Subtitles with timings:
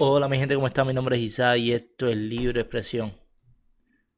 [0.00, 0.86] Hola mi gente, ¿cómo están?
[0.86, 3.12] Mi nombre es Isa y esto es Libre Expresión.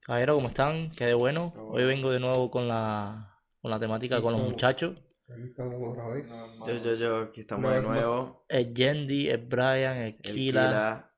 [0.01, 0.91] Caballero, ¿cómo están?
[0.91, 1.54] Qué de bueno.
[1.71, 4.98] Hoy vengo de nuevo con la, con la temática con los muchachos.
[5.29, 6.30] Aquí estamos otra vez.
[6.66, 8.45] Yo, yo, yo, aquí estamos de nuevo.
[8.48, 11.11] Es Yendi, es Brian, es El Kila, Kila.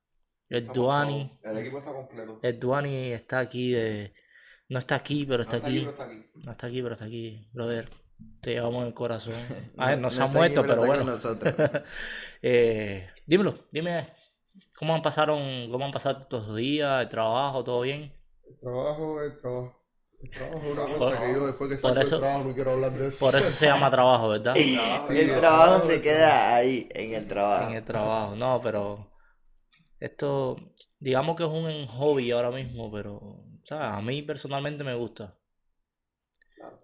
[0.48, 1.39] es Estamos Duani.
[1.43, 2.39] El equipo está completo.
[2.43, 4.13] El Duani está aquí de...
[4.69, 5.81] No está aquí, pero está No aquí.
[5.81, 6.25] pero está aquí.
[6.45, 7.91] No está aquí, pero está aquí, brother.
[8.41, 9.35] Te llevamos el corazón.
[9.77, 11.19] A ver, no, No se ha está aquí, muerto, pero bueno.
[12.43, 14.09] Eh, dímelo, dime,
[14.77, 18.12] ¿cómo han pasaron, cómo han pasado estos días, el trabajo, todo bien?
[18.48, 19.78] El trabajo, el trabajo.
[20.23, 22.45] El trabajo es una Por- cosa que yo después que por salgo del eso- trabajo
[22.45, 23.19] no quiero hablar de eso.
[23.19, 24.55] Por eso se llama trabajo, ¿verdad?
[25.09, 27.70] Sí, el trabajo se queda ahí, en el trabajo.
[27.70, 29.11] En el trabajo, no, pero
[29.98, 30.56] esto,
[30.98, 33.89] digamos que es un hobby ahora mismo, pero, ¿sabes?
[33.98, 35.37] A mí personalmente me gusta.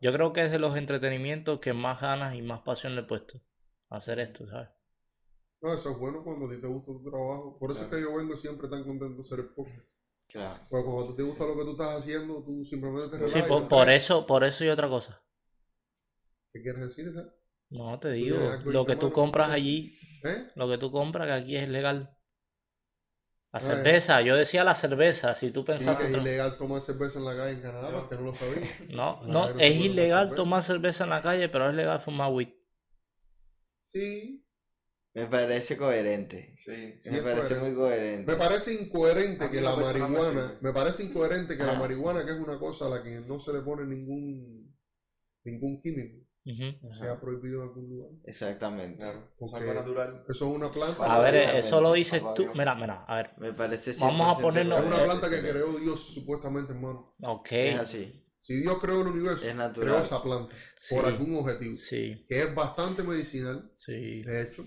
[0.00, 3.04] Yo creo que es de los entretenimientos que más ganas y más pasión le he
[3.04, 3.40] puesto
[3.90, 4.68] a hacer esto, ¿sabes?
[5.60, 7.58] No, eso es bueno cuando a ti te gusta tu trabajo.
[7.58, 9.86] Por eso es que yo vengo siempre tan contento de hacer el podcast.
[10.28, 10.50] Claro.
[10.68, 13.40] Porque cuando a ti te gusta lo que tú estás haciendo, tú simplemente te Sí,
[13.48, 15.22] por, por eso, por eso y otra cosa.
[16.52, 17.08] ¿Qué quieres decir?
[17.08, 17.32] esa?
[17.70, 20.48] No, te digo, lo que tú compras allí, ¿Eh?
[20.54, 22.14] lo que tú compras que aquí es legal.
[23.52, 26.04] La cerveza, yo decía la cerveza, si tú Sí, pensaste...
[26.04, 28.68] que es ilegal tomar cerveza en la calle en Canadá, porque no lo sabía.
[28.90, 30.36] No, no, es ilegal cerveza.
[30.36, 32.48] tomar cerveza en la calle, pero es legal fumar weed.
[33.92, 34.44] Sí,
[35.18, 36.54] Me parece coherente.
[36.64, 37.60] Sí, Me parece coherente.
[37.64, 38.32] muy coherente.
[38.32, 42.58] Me parece incoherente que la marihuana, me parece incoherente que la marihuana, que es una
[42.58, 44.68] cosa a la que no se le pone ningún
[45.44, 46.88] ningún químico, Ujú.
[46.92, 47.00] Ajá.
[47.04, 48.10] sea prohibido en algún lugar.
[48.24, 48.98] Exactamente.
[48.98, 49.32] claro.
[49.54, 50.24] Algo natural.
[50.28, 51.04] Eso es una planta.
[51.16, 52.48] A ver, eso lo dices tú.
[52.54, 53.30] Mira, mira, a ver.
[53.38, 57.14] Me parece Vamos a 100% ponernos- es una planta que creó Dios supuestamente, hermano.
[57.22, 57.52] Ok.
[57.52, 58.24] Es así.
[58.42, 59.90] Si Dios creó el universo, Es natural.
[59.90, 64.22] creó esa planta Sí, por algún objetivo, sí, que es bastante medicinal, sí.
[64.22, 64.64] de hecho.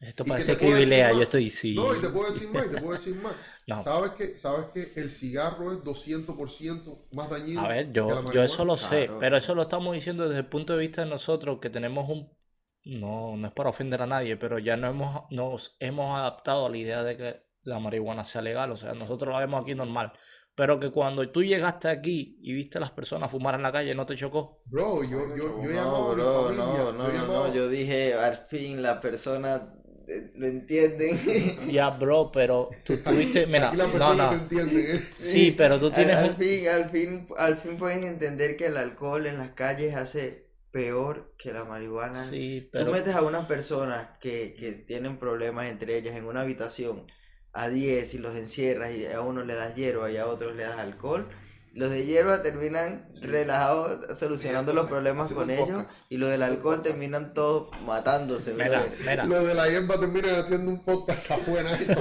[0.00, 1.14] Esto parece más.
[1.14, 1.74] yo estoy, sí.
[1.74, 3.34] No, y te puedo decir más, y te puedo decir más.
[3.66, 3.82] No.
[3.84, 8.32] ¿Sabes que, ¿Sabes que el cigarro es 200% más dañino A ver, que yo, la
[8.32, 9.20] yo eso lo sé, Claro.
[9.20, 12.36] pero eso lo estamos diciendo desde el punto de vista de nosotros que tenemos un...
[12.84, 16.70] No, no es para ofender a nadie, pero ya no hemos, nos hemos adaptado a
[16.70, 20.12] la idea de que la marihuana sea legal, o sea, nosotros la vemos aquí normal,
[20.54, 23.94] pero que cuando tú llegaste aquí y viste a las personas fumar en la calle,
[23.94, 24.64] ¿no te chocó?
[24.64, 27.52] Bro, yo, yo, yo No, a mi bro, familia, no, yo no, no, no.
[27.54, 29.74] Yo dije, al fin la persona
[30.34, 31.18] lo entienden.
[31.70, 35.02] Ya, bro, pero tú tuviste, mira, no, no, ¿eh?
[35.16, 39.26] sí, pero tú tienes al, fin, al fin, al fin pueden entender que el alcohol
[39.26, 42.28] en las calles hace peor que la marihuana.
[42.28, 47.06] Sí, Tú metes a unas personas que, que tienen problemas entre ellas en una habitación
[47.52, 50.64] a 10 y los encierras y a uno le das hierba y a otros le
[50.64, 51.28] das alcohol.
[51.72, 53.26] Los de hierba terminan Sí.
[53.26, 55.90] relajados solucionando los problemas con ellos podcast.
[56.08, 60.70] y los del alcohol terminan todos matándose, Mira, mira, Lo de la hierba terminan haciendo
[60.72, 61.94] un podcast, está buena eso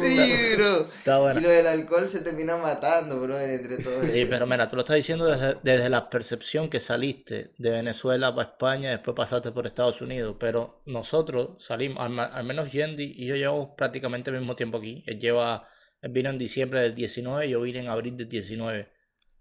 [0.00, 0.88] Sí, bro.
[0.88, 1.40] está bueno.
[1.40, 4.10] Y lo del alcohol se termina matando, brother, entre todos.
[4.10, 4.28] Sí, ellos.
[4.30, 8.50] pero mira, tú lo estás diciendo desde, desde la percepción que saliste de Venezuela para
[8.50, 13.36] España, después pasaste por Estados Unidos, pero nosotros salimos, al, al menos Yendi y yo
[13.36, 15.02] llevamos prácticamente el mismo tiempo aquí.
[15.06, 15.68] Él lleva,
[16.00, 18.88] él vino en diciembre del 19, yo vine en abril del 19.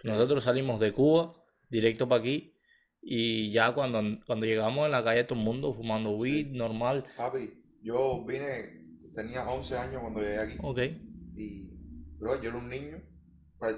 [0.03, 1.33] Nosotros salimos de Cuba
[1.69, 2.55] directo para aquí
[3.01, 7.05] y ya cuando, cuando llegamos en la calle todo el mundo fumando weed, normal.
[7.15, 7.49] Papi,
[7.81, 8.85] yo vine,
[9.15, 10.57] tenía 11 años cuando llegué aquí.
[10.61, 10.79] Ok.
[11.35, 11.69] Y,
[12.17, 13.01] bro, yo era un niño.
[13.57, 13.75] Pues,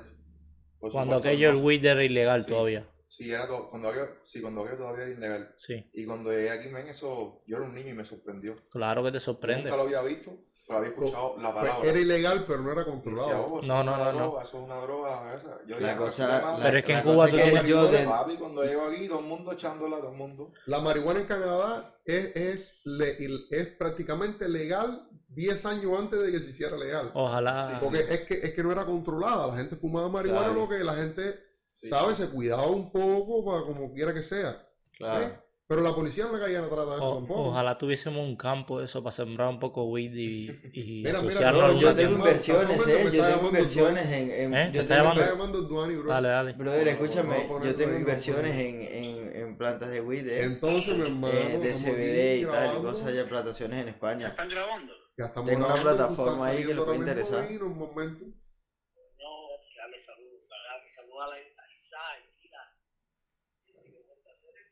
[0.92, 2.50] Cuando aquello el weed era ilegal Sí.
[2.50, 2.90] todavía.
[3.08, 5.54] Sí, era todo, cuando aquello, sí, cuando todavía era ilegal.
[5.58, 8.56] Sí, Y cuando llegué aquí, men, eso, yo era un niño y me sorprendió.
[8.70, 9.64] claro que te Yo sorprende.
[9.64, 10.38] nunca lo había visto,
[10.70, 11.90] pero había escuchado la Pues palabra.
[11.90, 13.48] era ilegal, pero no era Y decía, controlado.
[13.52, 14.18] "Oh, eso No, no, una no, no.
[14.20, 15.58] droga, Eso es una droga esa.
[15.66, 18.06] Yo La cosa, la- Pero es que en Cuba tú es que tienes- yo de-
[18.06, 20.54] Papi, cuando llego aquí, todo el mundo echándola, todo el mundo.
[20.68, 23.18] La marihuana en Canadá es, es, le-
[23.50, 27.10] es prácticamente legal 10 años antes de que se hiciera legal.
[27.16, 27.66] Ojalá.
[27.68, 27.74] Sí.
[27.82, 30.62] Porque es que, es que no era controlada, la gente fumaba marihuana, Claro.
[30.62, 31.40] lo que la gente,
[31.74, 32.18] Sí, ¿sabes?
[32.18, 32.24] sí.
[32.24, 34.68] Se cuidaba un poco para como quiera que sea.
[34.98, 35.24] Claro.
[35.26, 35.40] ¿eh?
[35.70, 37.44] Pero la policía en la calle no trata de eso O- tampoco.
[37.50, 41.62] ojalá tuviésemos un campo eso para sembrar un poco weed y, y Mira, mira, asociarlo
[41.74, 43.04] no, yo tengo inversiones, eh.
[43.04, 44.32] Yo tengo llamando inversiones en.
[44.32, 44.66] en- ¿Eh?
[44.72, 45.22] ¿Te yo está tengo llamando?
[45.22, 46.10] está llamando Duani, bro.
[46.12, 46.54] Dale, dale.
[46.54, 51.28] Brother, escúchame, yo tengo inversiones en, en, en plantas de weed, eh, Entonces, mi hermano,
[51.38, 54.30] eh, de CBD y tal, y cosas de plantaciones en España.
[54.30, 54.92] ¿Están grabando?
[55.20, 57.44] Ya estamos Tengo una plataforma ahí que le saliendo puede interesar.
[57.48, 58.26] ahí en un momento.
[58.26, 59.32] No,
[59.78, 61.38] dale saludos, dale saludos a la a
[61.78, 62.58] Isaac, mira.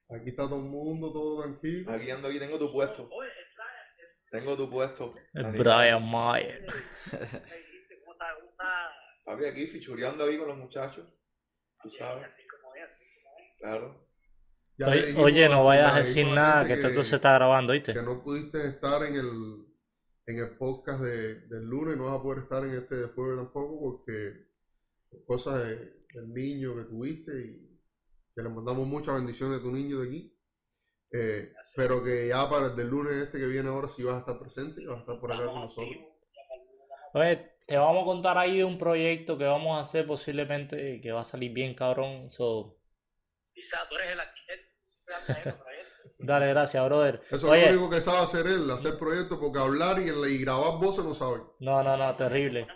[0.09, 1.92] Aquí está todo el mundo, todo tranquilo.
[1.92, 3.09] Aquí ando, aquí tengo tu puesto.
[4.31, 5.13] Tengo tu puesto.
[5.33, 5.45] El.
[5.51, 6.65] Brian Mayer.
[9.25, 11.06] Papi, aquí fichureando ahí con los muchachos.
[11.81, 13.57] Tú sabes, Así como es, así como es.
[13.59, 14.07] claro.
[14.80, 17.94] Ya Oye, dijimos oye, no vayas a decir nada, que esto, se está grabando, ¿viste?
[17.94, 19.65] que no pudiste estar en el
[20.27, 23.38] en el podcast de- del lunes, no vas a poder estar en este de jueves
[23.38, 24.48] tampoco porque
[25.10, 27.66] por cosas de- del niño que tuviste y
[28.38, 30.34] que le mandamos muchas bendiciones a tu niño de aquí.
[31.12, 34.19] Eh, pero que ya para el del lunes este que viene ahora sí vas a
[34.19, 35.89] estar presente y vas a estar por acá con nosotros.
[37.13, 41.12] Oye, te vamos a contar ahí de un proyecto que vamos a hacer posiblemente que
[41.12, 42.30] va a salir bien cabrón.
[42.30, 42.78] So,
[43.54, 44.75] Quizá tú eres el arquitecto.
[46.19, 47.24] dale, gracias, brother.
[47.31, 50.80] Eso es lo único que sabe hacer él, hacer proyectos, porque hablar y, y grabar
[50.80, 51.42] voces no sabe.
[51.60, 52.68] no, no, no, terrible.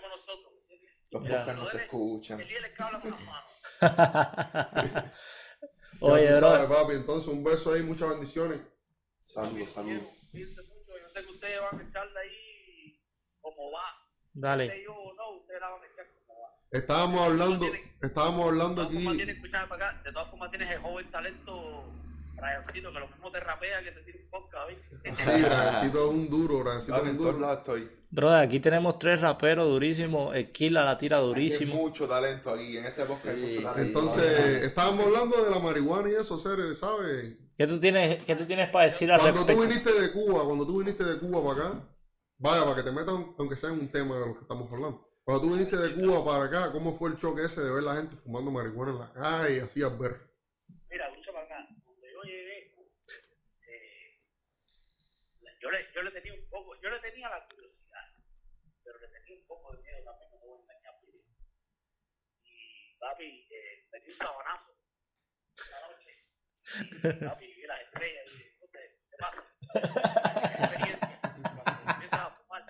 [1.11, 2.41] Los podcasts no se escuchan.
[6.01, 6.93] Oye, tú sabes, bro, papi.
[6.93, 8.59] Entonces, un beso ahí, muchas bendiciones.
[9.19, 10.03] Saludos, saludos.
[10.31, 10.97] Cuídense mucho.
[10.99, 12.99] Yo sé que ustedes van a echarle ahí
[13.39, 13.83] como va.
[14.33, 14.83] dale.
[14.83, 16.49] Yo no, ustedes la van a echar como va.
[16.71, 17.67] Estábamos hablando,
[18.01, 18.97] estábamos hablando aquí.
[19.17, 21.85] De todas formas tienes el joven talento
[22.41, 25.15] Briancito, que lo mismo te rapea que te tiene un podcast, ¿viste?
[25.23, 27.39] Sí, es un duro, Brancito es un duro.
[27.39, 27.91] lados estoy.
[28.09, 30.35] Brother, aquí tenemos tres raperos durísimos.
[30.51, 31.75] Killa la tira Hay durísimo.
[31.75, 32.77] mucho talento aquí.
[32.77, 33.81] En este podcast hay Sí, mucho talento.
[33.99, 37.35] Entonces, estábamos hablando de la marihuana y eso, Cere, ¿sabes?
[37.55, 39.69] ¿Qué tú tienes, qué tú tienes para decir al Cuando tú respecto?
[39.69, 41.79] viniste de Cuba, cuando tú viniste de Cuba para acá,
[42.39, 45.07] vaya, para que te metan, aunque sea en un tema de lo que estamos hablando.
[45.23, 47.95] Cuando tú viniste de Cuba para acá, ¿cómo fue el choque ese de ver la
[47.95, 50.19] gente fumando marihuana en la calle, así al ver?
[50.89, 51.67] Mira, escucha para acá.
[51.85, 52.73] Cuando yo llegué,
[53.67, 54.17] eh,
[55.61, 58.05] yo, le, yo le tenía un poco, yo le tenía la curiosidad,
[58.83, 60.95] pero le tenía un poco de miedo también, no te voy a engañar.
[62.43, 64.75] Y papi, eh, me di un sabanazo
[65.67, 66.11] una noche.
[67.21, 68.55] Y papi, vi las estrellas y dije,
[69.09, 69.41] ¿qué pasa?
[69.73, 71.19] Experiencia.
[71.21, 72.65] Cuando empiezas a fumar,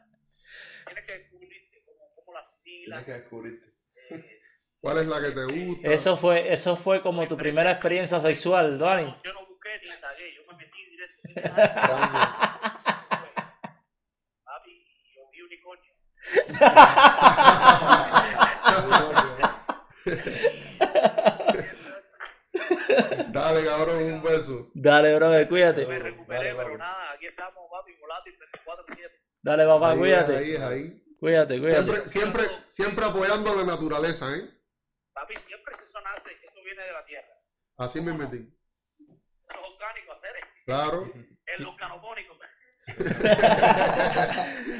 [0.86, 3.68] tienes que descubrirte cómo, cómo las Tienes filas, que descubrirte.
[4.10, 4.42] eh,
[4.82, 5.92] ¿Cuál es la que te gusta?
[5.94, 9.16] Eso fue, eso fue como tu primera experiencia sexual, Dani.
[9.24, 11.28] yo no busqué ni indagué, yo me metí directo.
[14.44, 15.94] Papi, y yo vi unicornio.
[23.32, 24.70] Dale, cabrón, un beso.
[24.74, 25.86] Dale, brother, cuídate.
[25.86, 29.12] Me recuperé, Dale, pero nada, aquí estamos, papi, volátil 24-7.
[29.42, 30.38] Dale, papá, Ahí es, cuídate.
[30.38, 31.04] ahí es, ahí.
[31.20, 31.84] Cuídate, cuídate.
[31.84, 34.50] Siempre, siempre, siempre apoyando la naturaleza, ¿eh?
[35.14, 37.34] Papi, siempre si eso nace, eso viene de la tierra.
[37.78, 38.38] Así me metí.
[38.38, 40.32] Eso es orgánico, hacer
[40.66, 41.12] Claro.
[41.46, 42.38] el organopónico.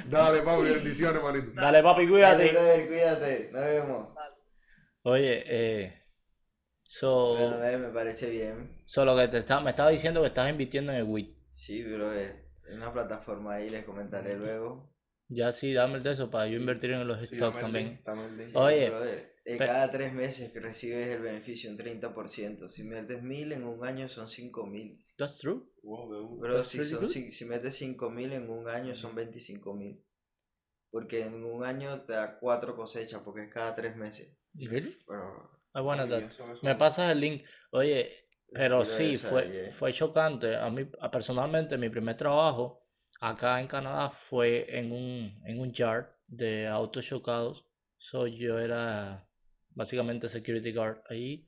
[0.10, 1.52] Dale, papi, bendiciones, manito.
[1.54, 2.52] Dale, papi, Dale, cuídate.
[2.52, 3.50] brother, cuídate.
[3.52, 4.08] Nos vemos.
[5.04, 5.98] Oye, eh.
[6.84, 8.84] So, Bueno, eh, me parece bien.
[8.86, 11.38] so lo que te está, me estaba diciendo que estás invirtiendo en el WIT.
[11.54, 12.50] Sí, brother.
[12.68, 14.92] En una plataforma ahí les comentaré luego.
[15.30, 18.02] Ya sí, dame el de eso para yo invertir en los Sí, stocks también.
[18.38, 18.56] link.
[18.56, 22.70] Oye, Brother, de pe- cada tres meses que recibes el beneficio un 30%.
[22.70, 25.04] Si metes mil en un año son cinco mil.
[25.18, 25.68] That's true.
[25.84, 26.40] Wow.
[26.40, 29.74] Pero That's si, really son, si, si metes cinco mil en un año son 25
[29.74, 30.04] mil.
[30.92, 34.36] Porque en un año te da cuatro cosechas porque es cada tres meses.
[34.54, 34.98] Really?
[35.08, 36.24] Pero I wanna Ay, that.
[36.24, 37.44] eso- eso- Me pasas el link.
[37.72, 39.72] Oye, pero sí, esa fue, eh.
[39.72, 40.56] fue chocante.
[40.56, 42.86] A mí, a- personalmente, mi primer trabajo
[43.22, 47.66] acá en Canadá fue en un, en un yard de autos chocados.
[47.98, 49.26] So, yo era
[49.74, 51.48] básicamente security guard allí.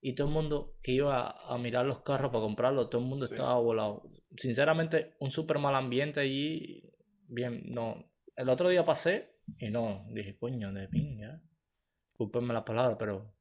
[0.00, 3.26] Y todo el mundo que iba a mirar los carros para comprarlos, todo el mundo
[3.26, 3.34] Sí.
[3.34, 4.02] estaba volado.
[4.36, 6.82] Sinceramente, un súper mal ambiente allí.
[7.28, 8.04] Bien, no.
[8.36, 11.40] El otro día pasé y no, dije, coño, de pinga.
[12.10, 13.34] Discúlpenme las palabras, pero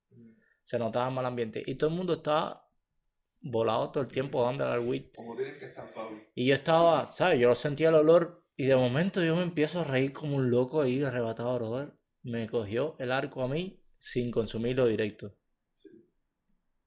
[0.63, 1.61] se notaba mal ambiente.
[1.65, 2.67] Y todo el mundo estaba
[3.41, 5.11] volado todo el tiempo dándole al weed.
[5.15, 6.15] Como tienen que estar, papi.
[6.33, 7.39] Y yo estaba, ¿sabes?
[7.39, 10.81] Yo sentía el olor y de momento yo me empiezo a reír como un loco
[10.81, 11.93] ahí, arrebatado, brother.
[12.25, 15.35] Me cogió el arco a mí sin consumirlo directo.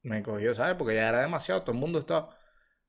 [0.02, 0.76] Me cogió, ¿sabes?
[0.76, 2.36] Porque ya era demasiado, todo el mundo estaba...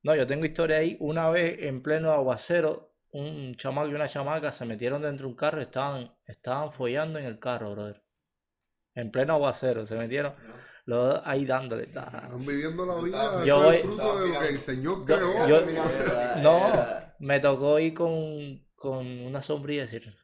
[0.03, 0.95] No, yo tengo historia ahí.
[0.99, 5.35] Una vez en pleno aguacero, un chamaco y una chamaca se metieron dentro de un
[5.35, 8.03] carro y estaban, estaban follando en el carro, brother.
[8.95, 10.33] En pleno aguacero, se metieron
[10.85, 11.83] los dos ahí dándole.
[11.83, 13.45] Están viviendo la vida.
[13.45, 15.47] Yo eso voy- es el fruto de lo que el Señor creó.
[15.47, 15.61] yo-
[16.41, 16.61] No.
[17.19, 20.15] Me tocó ir con, con una sombrilla y decir,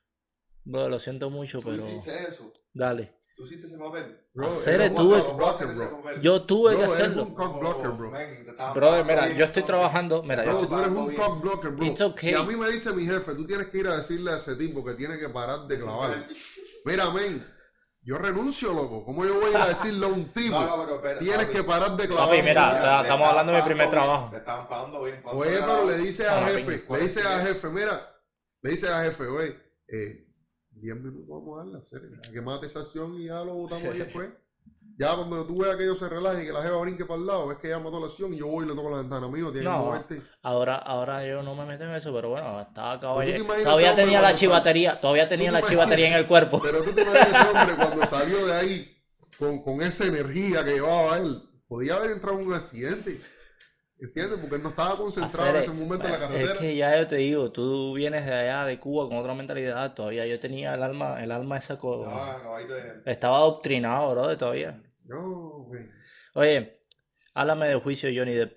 [0.65, 2.51] bro, lo siento mucho, Tú pero hiciste eso.
[2.73, 3.15] dale.
[3.37, 4.21] Tú hiciste ese papel.
[4.33, 6.21] Bro, Hacer eres el un tuve- cock blocker, bro.
[6.21, 7.23] Yo tuve Bro, que hacerlo.
[7.23, 8.11] un cock blocker, bro.
[8.73, 11.85] Brother, mira, yo estoy trabajando, mira, Bro, yo- tú eres un cock blocker, bro.
[11.85, 12.29] It's okay.
[12.29, 14.55] Si a mí me dice mi jefe, tú tienes que ir a decirle a ese
[14.55, 16.27] tipo que tiene que parar de clavar.
[16.85, 17.45] Mira, men,
[18.03, 19.03] yo renuncio, loco.
[19.03, 20.57] ¿Cómo yo voy a ir a decirle a un tipo?
[20.59, 21.57] No, no, pero Tienes papi.
[21.57, 22.29] que parar de clavar.
[22.29, 24.29] Papi, mira, estamos hablando de mi primer trabajo.
[24.31, 25.19] Le estaban pagando bien.
[25.21, 28.15] ¿cuánto Oye, pero le dice a jefe, le dice a jefe, mira,
[28.61, 29.57] le dice a jefe, oye,
[29.87, 30.24] eh,
[30.75, 33.87] 10 minutos vamos a darle, hacer, a que mate esa acción y ya lo votamos
[33.89, 34.29] ahí después.
[34.97, 37.27] Ya cuando tú veas que ellos se relajen y que la jeva brinque para el
[37.27, 39.25] lado, ves que ella mató la acción y yo voy y le toco la ventana.
[39.25, 39.77] Amigo, tiene No.
[39.77, 40.21] que moverte.
[40.41, 42.97] Ahora, ahora yo no me meto en eso, pero bueno, estaba
[43.41, 46.61] imaginas Todavía tenía la chivatería, todavía tenía te la chivatería en el cuerpo.
[46.63, 48.97] Pero tú te imaginas ese hombre cuando salió de ahí
[49.37, 51.43] con, con esa energía que llevaba él.
[51.67, 53.19] Podía haber entrado en un accidente.
[54.05, 54.39] ¿Entiendes?
[54.39, 56.59] Porque él no estaba concentrado en ese momento en la Es carretera.
[56.59, 60.25] que ya yo te digo, tú vienes de allá de Cuba con otra mentalidad, todavía
[60.25, 62.57] yo tenía el alma, el alma esa co- No.
[63.05, 64.81] Estaba adoctrinado, bro, todavía.
[65.05, 65.89] No, güey.
[66.33, 66.81] Oye,
[67.33, 68.53] háblame del juicio de Johnny Depp.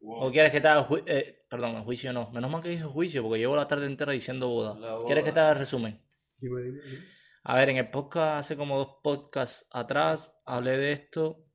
[0.00, 0.24] Wow.
[0.26, 2.30] ¿O quieres que te haga ju- eh, perdón, el juicio no.
[2.30, 4.76] Menos mal que dije juicio, porque llevo la tarde entera diciendo boda.
[5.06, 6.00] ¿Quieres que te haga el resumen?
[6.38, 7.04] Dime, dime, dime.
[7.44, 11.45] A ver, en el podcast, hace como dos podcasts atrás, hablé de esto.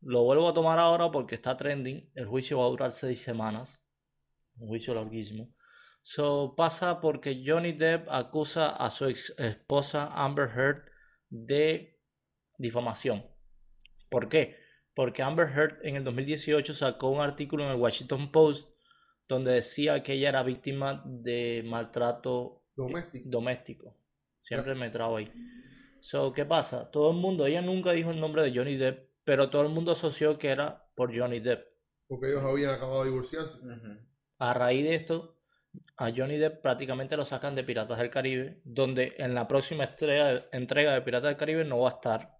[0.00, 2.10] Lo vuelvo a tomar ahora porque está trending.
[2.14, 3.82] El juicio va a durar seis semanas.
[4.56, 5.54] Un juicio larguísimo.
[6.02, 10.84] So, pasa porque Johnny Depp acusa a su ex esposa Amber Heard
[11.28, 12.00] de
[12.56, 13.26] difamación.
[14.08, 14.56] ¿Por qué?
[14.94, 18.70] Porque Amber Heard en el 2018 sacó un artículo en el Washington Post
[19.28, 23.28] donde decía que ella era víctima de maltrato Doméstico.
[23.28, 23.96] doméstico.
[24.40, 25.30] Siempre me trabo ahí.
[26.00, 26.90] So, ¿qué pasa?
[26.90, 29.92] Todo el mundo, ella nunca dijo el nombre de Johnny Depp, pero todo el mundo
[29.92, 31.66] asoció que era por Johnny Depp.
[32.06, 33.58] Porque ellos habían acabado de divorciarse.
[34.38, 35.38] A raíz de esto,
[35.98, 40.46] a Johnny Depp prácticamente lo sacan de Piratas del Caribe, donde en la próxima entrega,
[40.50, 42.38] entrega de Piratas del Caribe no va a estar.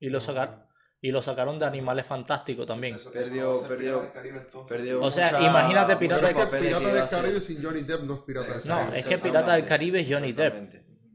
[0.00, 0.66] Y lo, sacar,
[1.00, 2.96] y lo sacaron de Animales Fantásticos también.
[2.96, 4.76] Eso- eso Perdió- no perdió- Piratas del Caribe, entonces.
[4.76, 7.20] Perdió O sea, mucha- imagínate Pirata Piratas iba a del hacer.
[7.20, 8.98] Caribe sin Johnny Depp no es Piratas del No, Caribe.
[8.98, 10.54] es que Pirata del Caribe es Johnny Depp.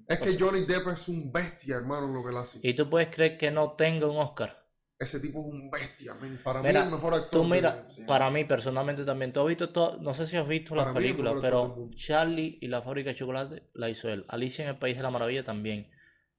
[0.08, 2.60] Es o que sea- Johnny Depp es un bestia, hermano, lo que él hace.
[2.64, 4.59] Y tú puedes creer que no tenga un Oscar.
[5.00, 6.14] Ese tipo es un bestia.
[6.44, 7.32] Para Mira, mí el mejor actor.
[7.32, 10.76] Tú mira, para mí personalmente también, tú has visto todo, no sé si has visto
[10.76, 11.90] las Para películas, pero.
[11.96, 14.26] Charlie y la fábrica de chocolate la hizo él.
[14.28, 15.90] Alicia en el País de la Maravilla también.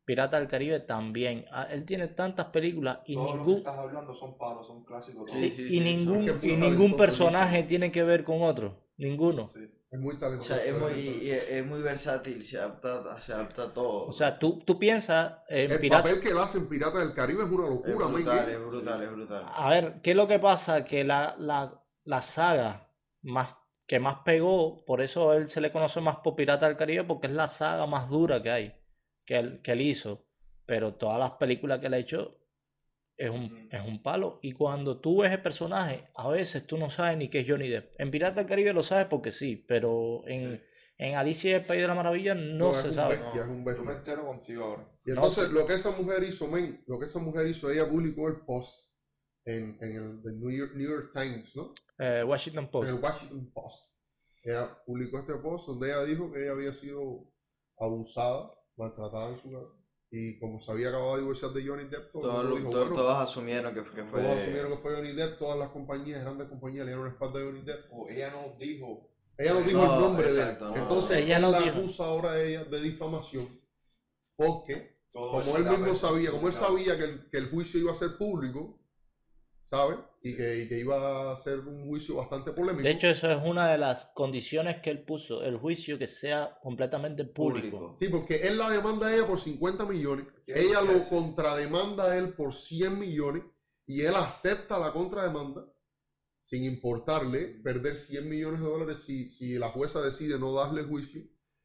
[0.04, 1.44] Pirata del Caribe también.
[1.52, 4.84] Ah, Él tiene tantas películas y Todos los que ningún estás hablando son palos, son
[4.84, 5.30] clásicos.
[5.30, 9.50] sí, Sí, sí, y sí, ningún y ningún personaje tiene que ver con otro, ninguno.
[9.90, 10.54] Es muy O talentoso.
[10.54, 14.06] sea, es muy, es muy versátil, se adapta, se adapta a todo.
[14.06, 17.12] O sea, tú, tú piensas en El Pirata papel que él hace en Pirata del
[17.12, 18.14] Caribe es una es locura, men.
[18.24, 19.46] brutal, que- es brutal, es brutal.
[19.52, 20.84] A ver, ¿qué es lo que pasa?
[20.84, 22.88] Que la, la, la saga
[23.22, 23.56] más,
[23.86, 27.26] que más pegó, por eso él se le conoce más por Pirata del Caribe, porque
[27.26, 28.74] es la saga más dura que hay,
[29.24, 30.24] que él, que él hizo.
[30.66, 32.38] Pero todas las películas que él ha hecho
[33.20, 34.38] es un, es un palo.
[34.42, 37.68] Y cuando tú ves el personaje, a veces tú no sabes ni qué es Johnny
[37.68, 37.92] Depp.
[38.00, 40.62] En Pirata del Caribe lo sabes porque sí, pero en,
[40.96, 43.16] en Alicia y el País de la Maravilla no, No, es se un sabe.
[43.16, 43.42] bestia.
[43.42, 43.84] es un bestia.
[43.84, 44.82] Yo me entero contigo ahora.
[45.04, 45.54] Y No, entonces sí.
[45.54, 48.74] lo que esa mujer hizo, men, lo que esa mujer hizo, ella publicó el post
[49.44, 51.70] en, en el the New York, New York Times, ¿no?
[51.98, 52.88] Eh, Washington En Post.
[52.90, 53.84] el Washington Post.
[54.42, 57.26] Ella publicó este post donde ella dijo que ella había sido
[57.78, 59.66] abusada, maltratada en su casa.
[60.12, 63.16] Y como se había acabado de divorciar de Johnny Depp, todo Todos, dijo, bueno, todos
[63.28, 64.20] asumieron que, que fue.
[64.20, 67.40] todos asumieron que fue Johnny Depp, todas las compañías, grandes compañías, le dieron la espalda
[67.40, 67.84] a Johnny Depp.
[67.92, 69.08] O ella nos dijo.
[69.38, 70.76] Ella no dijo No, el nombre exacto, de no.
[70.76, 70.82] él.
[70.82, 71.78] Entonces Ella él no la dijo.
[71.78, 73.60] acusa ahora a ella de difamación
[74.36, 77.92] porque todo como él mismo sabía, como él sabía que el, que el juicio iba
[77.92, 78.79] a ser público,
[79.70, 79.98] ¿sabes?
[80.22, 82.82] Y que, y que iba a ser un juicio bastante polémico.
[82.82, 86.58] De hecho, eso es una de las condiciones que él puso, el juicio que sea
[86.60, 87.70] completamente público.
[87.78, 87.96] Público.
[87.98, 91.08] sí, porque él la demanda a ella por 50 millones, ¿Qué ella lo hace?
[91.14, 93.44] contrademanda a él por 100 millones
[93.86, 95.64] y él acepta la contrademanda
[96.44, 100.88] sin importarle perder 100 millones de dólares si, si la jueza decide no darle el
[100.88, 101.22] juicio.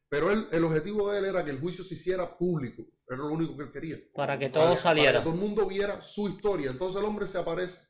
[0.08, 3.26] Pero él, el objetivo de él era que el juicio se hiciera público, era lo
[3.26, 3.98] único que él quería.
[4.14, 5.18] Para que Para- todo para saliera.
[5.18, 6.70] que todo el mundo viera su historia.
[6.70, 7.85] Entonces el hombre se aparece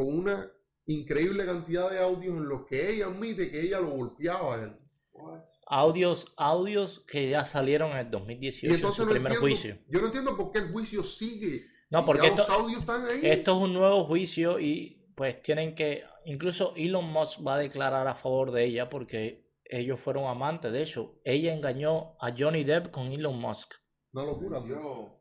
[0.00, 0.50] con una
[0.86, 4.72] increíble cantidad de audios en los que ella admite que ella lo golpeaba a él.
[5.12, 5.40] What?
[5.66, 9.78] Audios, audios que ya salieron en el 2018 Y en su no primer entiendo, juicio.
[9.88, 11.66] yo no entiendo por qué el juicio sigue.
[11.90, 13.20] No, porque esto, los audios están ahí.
[13.22, 18.08] esto es un nuevo juicio y pues tienen que, incluso Elon Musk va a declarar
[18.08, 20.72] a favor de ella porque ellos fueron amantes.
[20.72, 23.74] De hecho, ella engañó a Johnny Depp con Elon Musk
[24.14, 24.62] Una locura.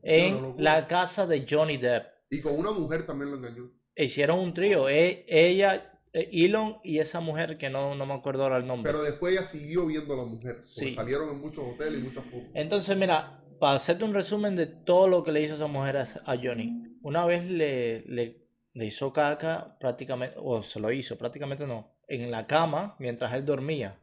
[0.03, 0.63] En Una locura.
[0.63, 2.05] la casa de Johnny Depp.
[2.31, 3.69] Y con una mujer también lo engañó.
[4.03, 8.43] Hicieron un trío, e- ella, eh, Elon y esa mujer que no, no me acuerdo
[8.43, 8.91] ahora el nombre.
[8.91, 10.55] Pero después ella siguió viendo a la mujer.
[10.55, 10.93] Porque Sí.
[10.95, 12.49] salieron en muchos hoteles y muchas fotos.
[12.53, 16.01] Entonces, mira, para hacerte un resumen de todo lo que le hizo esa mujer a,
[16.25, 21.67] a Johnny, una vez le, le, le hizo caca prácticamente, o se lo hizo, prácticamente
[21.67, 23.99] no, en la cama mientras él dormía.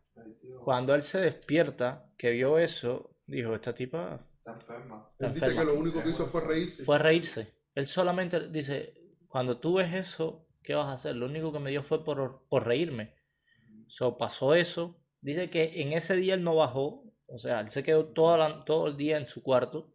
[0.62, 5.09] Cuando él se despierta, que vio eso, dijo, esta tipa Está enferma.
[5.19, 6.85] Él dice que lo único que hizo fue reírse.
[6.85, 7.55] fue reírse.
[7.75, 8.95] Él solamente dice,
[9.37, 11.14] cuando tú ves eso, ¿qué vas a hacer?
[11.14, 13.12] Lo único que me dio fue por, reírme.
[13.87, 14.99] So, pasó eso.
[15.21, 18.97] Dice que en ese día él no bajó, o sea, él se quedó todo el
[18.97, 19.95] día en su cuarto.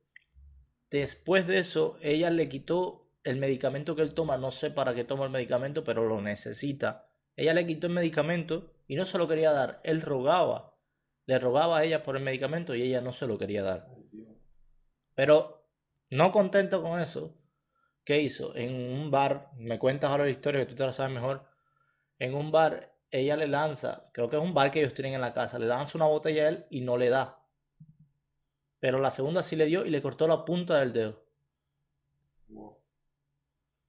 [0.92, 5.06] Después de eso, ella le quitó el medicamento que él toma, no sé para qué
[5.06, 7.10] toma el medicamento, pero lo necesita.
[7.36, 9.82] Ella le quitó el medicamento y no se lo quería dar.
[9.84, 10.78] Él rogaba,
[11.26, 13.88] le rogaba a ella por el medicamento y ella no se lo quería dar.
[15.16, 15.68] Pero
[16.12, 17.41] no contento con eso,
[18.04, 18.56] ¿qué hizo?
[18.56, 21.44] En un bar, me cuentas ahora la historia que tú te la sabes mejor.
[22.20, 25.22] En un bar, ella le lanza, creo que es un bar que ellos tienen en
[25.22, 27.38] la casa, le lanza una botella a él y no le da.
[28.80, 31.24] Pero la segunda sí le dio y le cortó la punta del dedo.
[32.50, 32.78] Wow.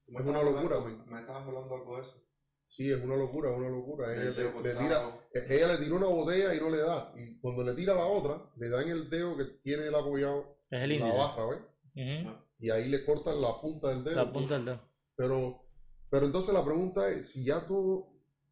[0.06, 1.04] ¿Tú Es una locura, hablando-.
[1.06, 2.22] Me estabas hablando algo de eso.
[2.68, 4.12] Sí, es una locura, es una locura.
[4.12, 7.12] Ella le, le tira, ella le tiró una botella y no le da.
[7.16, 10.80] Y cuando le tira la otra, le dan el dedo que tiene el apoyado Es
[10.82, 11.18] el en la índice.
[11.18, 11.58] barra, ¿ves?
[11.94, 14.14] Ujú, Y ahí le cortan la punta del dedo.
[14.16, 14.80] La punta del dedo.
[15.16, 15.62] Pero,
[16.08, 18.06] pero entonces la pregunta es, si ya todo,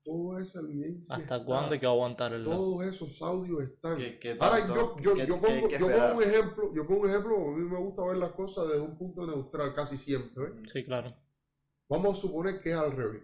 [0.04, 2.56] toda esa evidencia ¿Hasta está, cuándo hay que aguantar el dedo?
[2.56, 3.96] todos esos audios están.
[3.96, 7.08] ¿Qué- qué Ahora yo, yo, qué- yo pongo, yo pongo un ejemplo, yo pongo un
[7.08, 10.42] ejemplo, a mí me gusta ver las cosas desde un punto neutral casi siempre.
[10.50, 10.72] ¿ves?
[10.72, 11.14] Sí, claro.
[11.88, 13.22] Vamos a suponer que es al revés.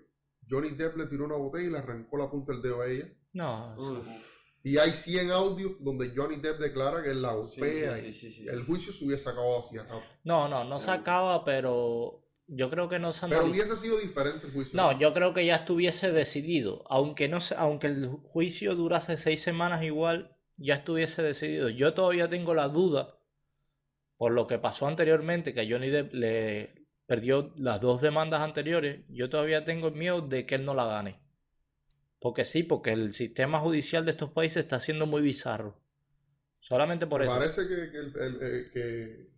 [0.49, 3.13] Johnny Depp le tiró una botella y le arrancó la punta del dedo a ella.
[3.33, 4.07] No, Uf,
[4.67, 7.97] Y hay 100 audios donde Johnny Depp declara que él la sí, golpea.
[7.99, 10.03] sí, sí, sí, sí, el juicio se hubiese acabado hacia rato.
[10.25, 14.49] no, no, no se acaba, pero yo creo que no se Pero hubiese sido diferente
[14.49, 14.77] el juicio.
[14.77, 16.83] No, yo creo que ya estuviese decidido.
[16.89, 21.69] Aunque no se- aunque el juicio durase seis semanas igual, ya estuviese decidido.
[21.69, 23.21] Yo todavía tengo la duda,
[24.17, 29.29] por lo que pasó anteriormente, que Johnny Depp le perdió las dos demandas anteriores, yo
[29.31, 31.21] todavía tengo el miedo de que él no la gane.
[32.21, 35.79] Porque sí, porque el sistema judicial de estos países está siendo muy bizarro.
[36.61, 37.37] Solamente por Me eso.
[37.39, 39.31] parece que, que el- el- eh, que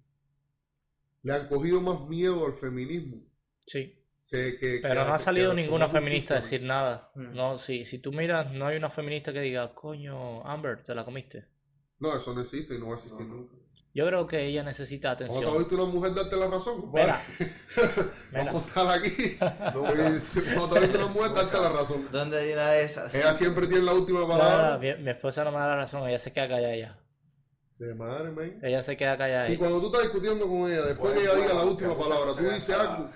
[1.23, 3.23] le han cogido más miedo al feminismo.
[3.61, 3.95] Sí.
[4.31, 7.11] que- que- Pero que no ha salido ninguna feminista a decir nada.
[7.15, 7.35] Mm.
[7.35, 11.03] No, si, si tú miras, no hay una feminista que diga, coño, Amber, te la
[11.03, 11.47] comiste.
[11.99, 13.35] No, eso no existe y no va a existir no.
[13.37, 13.57] nunca.
[13.99, 15.59] Yo creo que ella necesita ¿Cuándo te has atención.
[15.59, 16.93] visto una mujer darte la razón?
[16.93, 17.21] Mira,
[18.31, 18.45] mira.
[18.45, 19.37] Vamos a estar aquí.
[19.39, 22.09] Cuando te has visto una mujer darte la razón.
[22.13, 23.13] ¿Dónde hay una de esas?
[23.13, 24.71] Ella siempre tiene la última No, no, palabra.
[24.75, 26.97] no, mi, mi esposa no me da la razón, ella se queda callada ya.
[27.77, 28.61] De madre, man.
[28.63, 31.35] Ella se queda callada Si cuando tú estás discutiendo con ella, después que Bueno, ella
[31.35, 33.11] diga bueno, la última que muchas palabra, tú dices algo.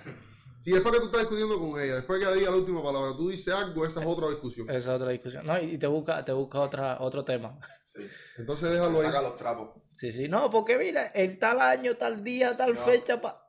[0.59, 3.11] Si después que tú estás discutiendo con ella, después que ella diga la última palabra,
[3.15, 4.69] tú dices algo, esa es otra discusión.
[4.69, 5.45] Esa es otra discusión.
[5.45, 7.57] No, y y te busca, te busca otra, otro tema.
[7.95, 8.01] Sí.
[8.37, 9.05] Entonces déjalo ahí.
[9.05, 9.81] Saca los trapos.
[9.95, 12.85] Sí, sí, no, porque mira, en tal año, tal día, tal No.
[12.85, 13.39] fecha, pa...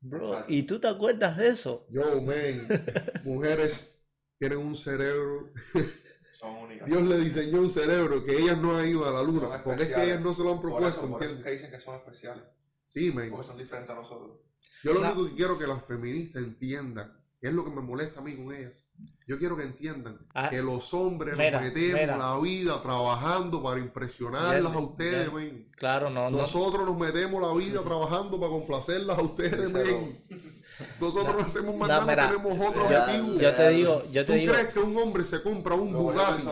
[0.00, 0.52] Bro, Exacto.
[0.52, 1.86] ¿y tú te acuerdas de eso?
[1.90, 2.34] Yo, man,
[3.24, 3.96] mujeres
[4.38, 5.52] tienen un cerebro.
[6.32, 6.88] Son únicas.
[6.88, 9.48] Dios le diseñó un cerebro que ellas no han ido a la luna.
[9.48, 11.50] Son Porque es que ellas no se lo han Por propuesto, eso, por eso que
[11.52, 12.42] dicen que son especiales.
[12.88, 13.30] Sí, man.
[13.30, 14.40] Porque son diferentes a nosotros.
[14.82, 15.12] Yo lo No.
[15.12, 18.34] único que quiero que las feministas entiendan, que es lo que me molesta a mí
[18.36, 18.81] con ellas.
[19.32, 22.16] Yo quiero que entiendan Ah, que los hombres mira, nos metemos mira.
[22.18, 25.30] la vida trabajando para impresionarlas a ustedes.
[25.78, 26.36] Claro, no, no.
[26.36, 30.18] Nosotros nos metemos la vida trabajando para complacerlas a ustedes, man.
[31.00, 33.38] Nosotros no hacemos más No, nada, mira, tenemos otro ya- objetivo.
[33.38, 36.42] Yo te digo, yo te ¿Tú digo, crees que un hombre se compra un Bugatti?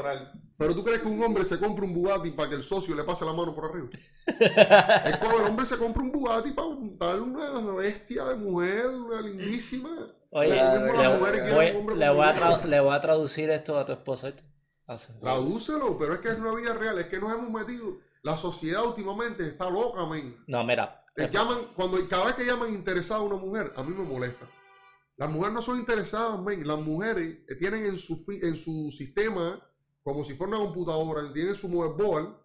[0.61, 3.03] Pero tú crees que un hombre se compra un Bugatti para que el socio le
[3.03, 3.89] pase la mano por arriba.
[4.27, 6.69] es como el hombre se compra un Bugatti para
[6.99, 9.89] darle una bestia de mujer, una lindísima.
[10.33, 10.59] Oye, le,
[11.19, 12.23] voy, a dinero.
[12.35, 14.33] tra- le voy a traducir esto a tu esposa.
[14.87, 15.13] Así.
[15.21, 17.97] Tradúcelo, pero es que es una vida real, es que nos hemos metido.
[18.23, 20.37] La sociedad últimamente está loca, men.
[20.47, 21.05] No, mira.
[21.17, 24.47] Eh, llaman, cuando, cada vez que llaman interesada a una mujer, a mí me molesta.
[25.17, 26.67] Las mujeres no son interesadas, men.
[26.69, 29.59] Las mujeres eh, tienen en su, fi- en su sistema,
[30.13, 32.37] como si fuera una computadora, tienen su motherboard,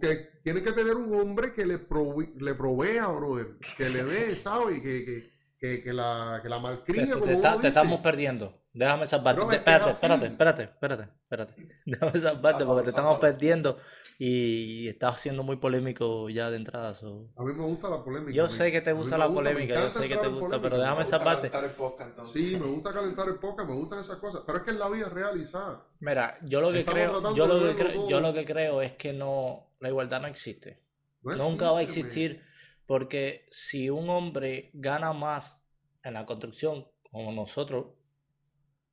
[0.00, 3.56] que tienen que tener un hombre que le, provi- le provea, brother.
[3.76, 4.80] Que le dé, ¿sabes?
[4.80, 7.68] Que, que, que, que la, que la malcría, te- como te uno está- te dice.
[7.68, 8.59] estamos perdiendo.
[8.72, 9.42] Déjame salvarte.
[9.42, 11.54] No, espérate, espérate, espérate, espérate, espérate.
[11.86, 13.78] Déjame salvarte porque te estamos perdiendo
[14.16, 16.94] y estás siendo muy polémico ya de entrada.
[16.94, 17.28] so.
[17.36, 18.32] A mí me gusta la polémica.
[18.32, 20.62] Yo sé que te gusta la polémica, yo sé que te gusta, polémica.
[20.62, 21.50] pero déjame Me gusta salvarte.
[21.50, 22.32] calentar el podcast, entonces.
[22.40, 24.88] Sí, me gusta calentar el podcast, me gustan esas cosas, pero es que es la
[24.88, 25.86] vida realizada.
[25.98, 28.08] Mira, yo lo que Estamos creo, yo lo que creo, todo.
[28.08, 30.80] yo lo que creo es que no, la igualdad no existe.
[31.22, 32.42] No Nunca va a existir
[32.86, 35.60] porque si un hombre gana más
[36.04, 37.86] en la construcción como nosotros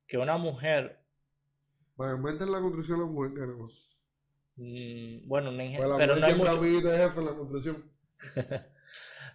[0.08, 0.98] que una mujer,
[1.96, 3.72] Mayormente en la construcción la mujer gana más.
[4.56, 6.60] mm, bueno, no Pues pero no hay mucho.
[6.60, 7.92] de jefe en la construcción.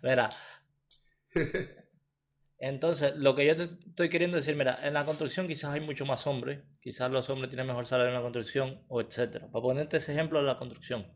[0.03, 0.29] Mira,
[2.57, 6.05] entonces lo que yo te estoy queriendo decir, mira, en la construcción quizás hay mucho
[6.05, 9.49] más hombres, quizás los hombres tienen mejor salario en la construcción o etcétera.
[9.51, 11.07] Para ponerte ese ejemplo de la construcción,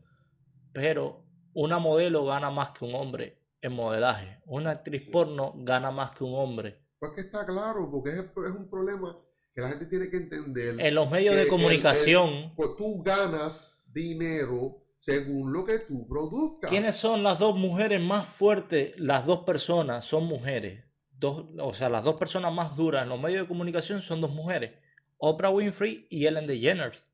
[0.72, 5.10] pero una modelo gana más que un hombre en modelaje, una actriz Sí.
[5.10, 6.84] porno gana más que un hombre.
[6.98, 9.16] Pues que está claro, porque es, es un problema
[9.58, 10.80] que la gente tiene que entender.
[10.80, 16.70] En los medios de el- comunicación, Pues tú ganas dinero según lo que tú produzcas.
[16.70, 18.92] ¿quiénes son las dos mujeres más fuertes?
[18.98, 20.84] Las dos personas son mujeres.
[21.10, 24.30] dos, o sea, las dos personas más duras en los medios de comunicación son dos
[24.30, 24.74] mujeres,
[25.16, 27.04] Oprah Winfrey y Ellen DeGeneres.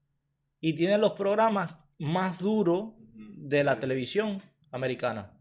[0.61, 3.81] Y tienen los programas más duros de la Sí.
[3.81, 5.33] televisión americana.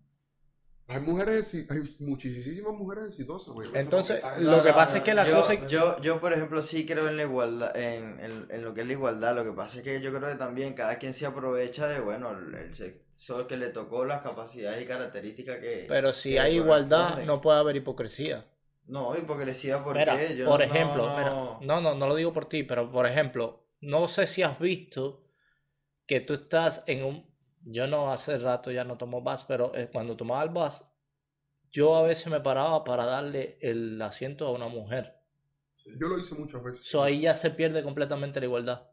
[0.94, 3.70] Hay mujeres, hay muchísimas mujeres exitosas, güey.
[3.74, 5.68] Entonces, lo que No, pasa no, es que la yo, cosa...
[5.68, 8.88] yo, yo, por ejemplo, sí creo en la igualdad, en, en, en lo que es
[8.88, 9.36] la igualdad.
[9.36, 12.32] Lo que pasa es que yo creo que también cada quien se aprovecha de, bueno,
[12.32, 15.86] el sexo que le tocó, las capacidades y características que.
[15.88, 18.46] Pero si que hay igualdad, no puede haber hipocresía.
[18.86, 20.36] No, hipocresía, ¿por Mira, qué?
[20.36, 21.30] Yo por no- ejemplo, no- mira,
[21.62, 25.24] no, no, no lo digo por ti, pero por ejemplo, no sé si has visto
[26.06, 27.33] que tú estás en un,
[27.66, 30.84] yo no hace rato ya no tomo bus, pero eh, cuando tomaba el bus,
[31.72, 35.16] yo a veces me paraba para darle el asiento a una mujer.
[35.86, 36.86] Yo lo hice muchas veces.
[36.86, 38.84] So ahí ya se pierde completamente la igualdad.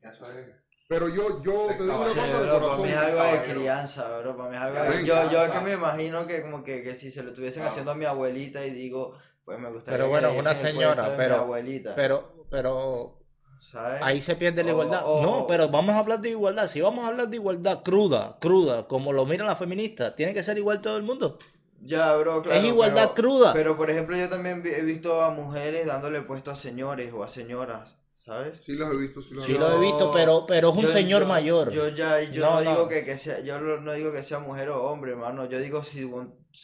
[0.00, 0.46] Eso es.
[0.88, 3.52] Pero yo, yo te digo una cosa Sí, de bro, para mí es algo de
[3.52, 5.06] crianza, bro, para mí es algo de...
[5.06, 7.70] Yo, yo es que me imagino que como que, que si se lo estuviesen Claro.
[7.70, 11.10] haciendo a mi abuelita y digo, pues me gustaría Pero que bueno, le una señora,
[11.10, 13.19] mi pero- abuelita, Pero, pero
[13.60, 14.00] ¿sabes?
[14.02, 15.02] ahí se pierde la igualdad.
[15.04, 16.66] o- No, pero vamos a hablar de igualdad.
[16.68, 20.42] Si vamos a hablar de igualdad cruda, cruda, como lo miran las feministas, tiene que
[20.42, 21.38] ser igual todo el mundo.
[21.82, 22.58] Ya, bro, claro.
[22.60, 23.52] es igualdad pero- cruda.
[23.54, 27.28] Pero, por ejemplo, yo también he visto a mujeres dándole puesto a señores o a
[27.28, 28.60] señoras, ¿sabes?
[28.66, 29.78] Sí los he visto, sí los Sí he lo visto.
[29.78, 31.70] he visto, pero, pero es un Yo- señor yo- mayor.
[31.70, 32.70] Yo ya, yo No, no, no.
[32.70, 35.46] digo que, que sea, yo no digo que sea mujer o hombre, hermano.
[35.46, 36.02] Yo digo si,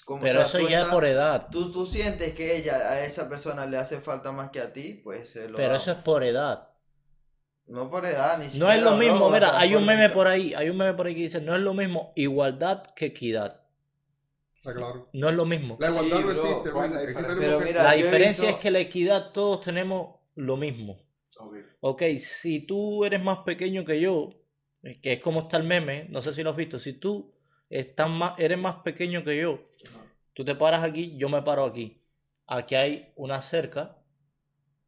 [0.04, 1.46] como pero sea, eso ya es estás- por edad.
[1.50, 5.00] Tú, tú sientes que ella, a esa persona le hace falta más que a ti,
[5.02, 5.76] pues se lo Pero da.
[5.78, 6.68] eso es por edad.
[7.68, 8.74] No por edad, ni No siquiera.
[8.76, 11.14] es lo bro, mismo, mira, hay un meme por- ahí, hay un meme por ahí
[11.14, 13.62] que dice, no es lo mismo igualdad que equidad.
[14.54, 15.08] Está claro.
[15.12, 15.76] No es lo mismo.
[15.80, 16.42] La igualdad Sí, no bro.
[16.42, 16.96] existe, ¿Cuál es men.
[16.96, 17.34] la Es que diferencia?
[17.34, 20.96] tenemos Pero que- mira, La diferencia visto- es que la equidad todos tenemos lo mismo.
[21.38, 21.54] Ok.
[21.80, 24.30] Ok, si tú eres más pequeño que yo,
[24.82, 27.34] eh, que es como está el meme, no sé si lo has visto, si tú
[27.68, 29.58] estás más, eres más pequeño que yo,
[30.34, 32.00] tú te paras aquí, yo me paro aquí.
[32.46, 33.98] Aquí hay una cerca.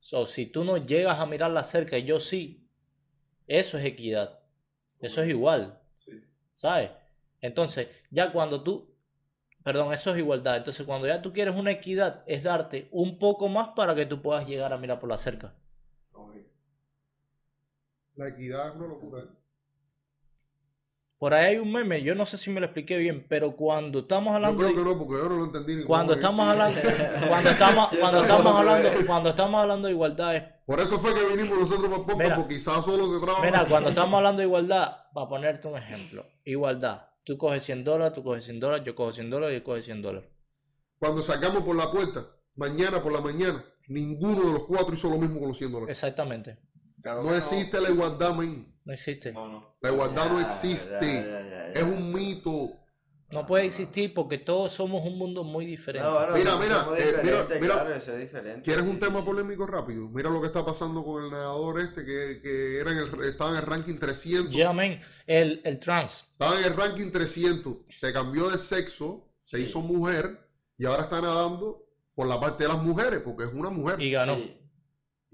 [0.01, 2.68] So, si tú no llegas a mirar la cerca y yo sí,
[3.49, 4.39] eso es equidad.
[5.01, 5.81] Eso es igual.
[5.99, 6.13] Sí.
[6.55, 6.91] ¿Sabes?
[7.41, 8.95] Entonces, ya cuando tú,
[9.65, 10.59] perdón, eso es igualdad.
[10.59, 14.23] Entonces, cuando ya tú quieres una equidad, es darte un poco más para que tú
[14.23, 15.55] puedas llegar a mirar por la cerca.
[18.15, 19.25] La equidad es una locura.
[21.19, 24.01] Por ahí hay un meme, yo no sé si me lo expliqué bien, pero cuando
[24.01, 26.19] estamos Yo hablando creo de- que no, porque yo no lo entendí ni cuando es.
[26.19, 26.81] estamos hablando
[27.29, 31.13] cuando estamos Yo cuando estamos hablando cuando estamos hablando de igualdad es Por eso fue
[31.15, 32.37] que vinimos nosotros para Mira.
[32.37, 33.41] porque quizás solo se traba.
[33.43, 37.03] Mira, cuando estamos hablando de igualdad, para ponerte un ejemplo, igualdad.
[37.25, 39.83] Tú coges 100 dólares, tú coges 100 dólares, yo cojo 100 dólares y yo cojo
[39.83, 40.31] 100 dólares.
[41.01, 45.19] Cuando sacamos por la puerta, mañana por la mañana, ninguno de los cuatro hizo lo
[45.19, 45.91] mismo con los 100 dólares.
[45.97, 46.59] Exactamente.
[47.09, 48.75] Claro No existe la igualdad, men.
[48.85, 49.33] No existe.
[49.33, 49.77] No, no.
[49.81, 50.99] La igualdad no existe.
[51.01, 51.81] ya, ya, ya, ya.
[51.81, 52.73] Es un mito.
[53.31, 56.07] No puede existir porque todos somos un mundo muy diferente.
[56.09, 57.75] No, bueno, Mira, mira, eh, mira, diferentes, mira.
[57.75, 58.63] claro, eso es diferente.
[58.63, 59.27] ¿Quieres un sí, tema sí.
[59.27, 60.09] polémico rápido?
[60.09, 63.51] Mira lo que está pasando con el nadador este que, que era en el, estaba
[63.51, 64.55] en el ranking 300.
[64.55, 64.71] Ya,
[65.27, 66.27] el, el trans.
[66.33, 67.75] Estaba en el ranking 300.
[68.01, 69.63] Se cambió de sexo, se Sí.
[69.65, 73.69] hizo mujer y ahora está nadando por la parte de las mujeres porque es una
[73.69, 74.01] mujer.
[74.01, 74.39] Y Y, ganó.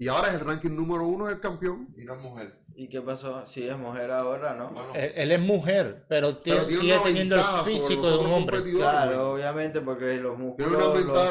[0.03, 0.07] Sí.
[0.09, 1.87] ahora es el ranking número uno, es el campeón.
[1.97, 2.59] Y una mujer.
[2.77, 3.45] ¿Y qué pasó?
[3.45, 4.67] Sí, es mujer ahora, ¿no?
[4.71, 8.33] Bueno, Él, él es mujer, pero, tie- Pero tiene sigue teniendo el físico de un
[8.33, 8.61] hombre.
[8.63, 9.41] Claro, güey.
[9.43, 10.71] obviamente, porque los músculos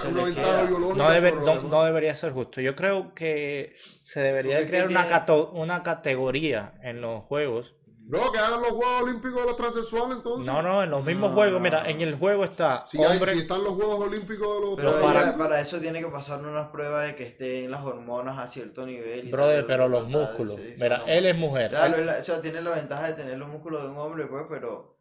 [0.07, 0.97] una los-.
[0.97, 2.63] No, debe- no, no debería ser justo.
[2.63, 7.03] Yo creo que se debería Porque de es crear una, tiene- cato- una categoría en
[7.03, 7.75] los juegos.
[8.07, 10.47] No, que hagan los Juegos Olímpicos de los transexuales entonces.
[10.53, 11.55] No, no, en los mismos No, juegos.
[11.55, 13.33] no, Mira, en el juego está Si, hay- hombre.
[13.33, 15.61] si están los Juegos Olímpicos de los Pero para- para...
[15.61, 19.29] eso tiene que pasar unas pruebas de que estén las hormonas a cierto nivel.
[19.29, 20.57] y Brother, tal, pero tal, los tal, músculos.
[20.57, 21.07] sí, Mira, no.
[21.07, 21.71] él es mujer.
[21.71, 24.45] Claro, Él- o sea, tiene la ventaja de tener los músculos de un hombre, pues,
[24.51, 24.99] pero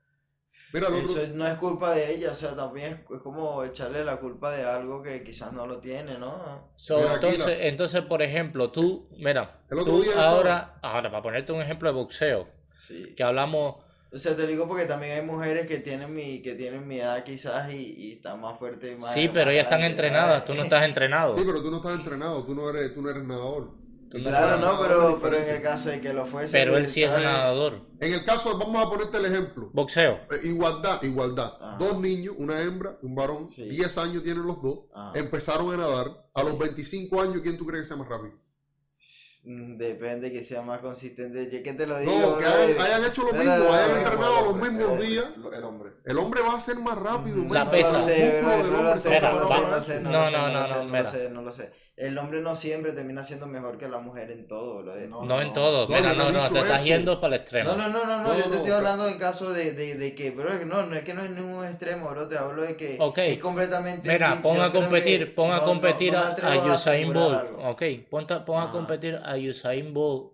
[0.72, 4.06] Mira, otro, eso no es culpa de ella, o sea, también es, es como echarle
[4.06, 6.72] la culpa de algo que quizás no lo tiene, ¿no?
[6.78, 10.30] So, Mira, aquí entonces, la- entonces, por ejemplo, tú, mira, El otro tú día estaba-
[10.32, 12.48] ahora, ahora, para ponerte un ejemplo de boxeo,
[12.88, 13.14] Sí.
[13.16, 13.76] que hablamos,
[14.12, 17.24] O sea, te digo porque también hay mujeres que tienen mi, que tienen mi edad
[17.24, 20.46] quizás y, y están más fuertes y más sí, pero más ellas están entrenadas, ¿sabes?
[20.46, 21.36] tú no estás entrenado.
[21.38, 23.72] sí, pero tú no estás entrenado, tú no eres, tú no eres nadador.
[24.12, 26.52] Tú Claro, no, pero, pero en el caso de que lo fuese.
[26.52, 27.26] Pero él sí es ¿sabes?
[27.26, 27.82] nadador.
[28.00, 29.72] En el caso, vamos a ponerte el ejemplo.
[29.74, 30.20] Boxeo.
[30.30, 31.54] Eh, Igualdad, igualdad.
[31.60, 31.78] Ajá.
[31.80, 33.64] Dos niños, una hembra, un varón, Sí.
[33.64, 35.18] 10 años tienen los dos, Ajá.
[35.18, 36.06] empezaron a nadar.
[36.36, 38.34] A los 25 años, ¿quién tú crees que sea más rápido?
[39.46, 41.50] Mm, Depende que sea más consistente.
[41.62, 42.12] Que te lo digo.
[42.14, 45.00] No, que hayan, hayan hecho lo mismo, no, no, hayan no, entrenado el los mismos
[45.02, 45.26] el- días.
[45.54, 45.92] El hombre.
[46.06, 47.44] El hombre va a ser más rápido.
[47.50, 47.92] La pesa.
[47.92, 49.02] No lo sé, no
[49.82, 51.72] sé, lo sé, no lo sé.
[51.96, 54.94] El hombre no siempre termina siendo mejor que la mujer en todo, bro.
[55.08, 55.88] No, No en todo.
[55.88, 56.86] no, no no, te estás eso.
[56.86, 57.70] yendo para el extremo.
[57.70, 58.78] No, no, no, no, no, No, yo te estoy no.
[58.78, 61.64] hablando en caso de, de, de que, bro, no, no es que no es ningún
[61.66, 64.12] extremo, bro, te hablo de que es completamente...
[64.12, 66.36] Mira, pon a competir, pon a no- competir a-
[66.74, 67.44] Usain Bolt.
[67.64, 70.34] Ok, ponte- pon a competir a Usain Bolt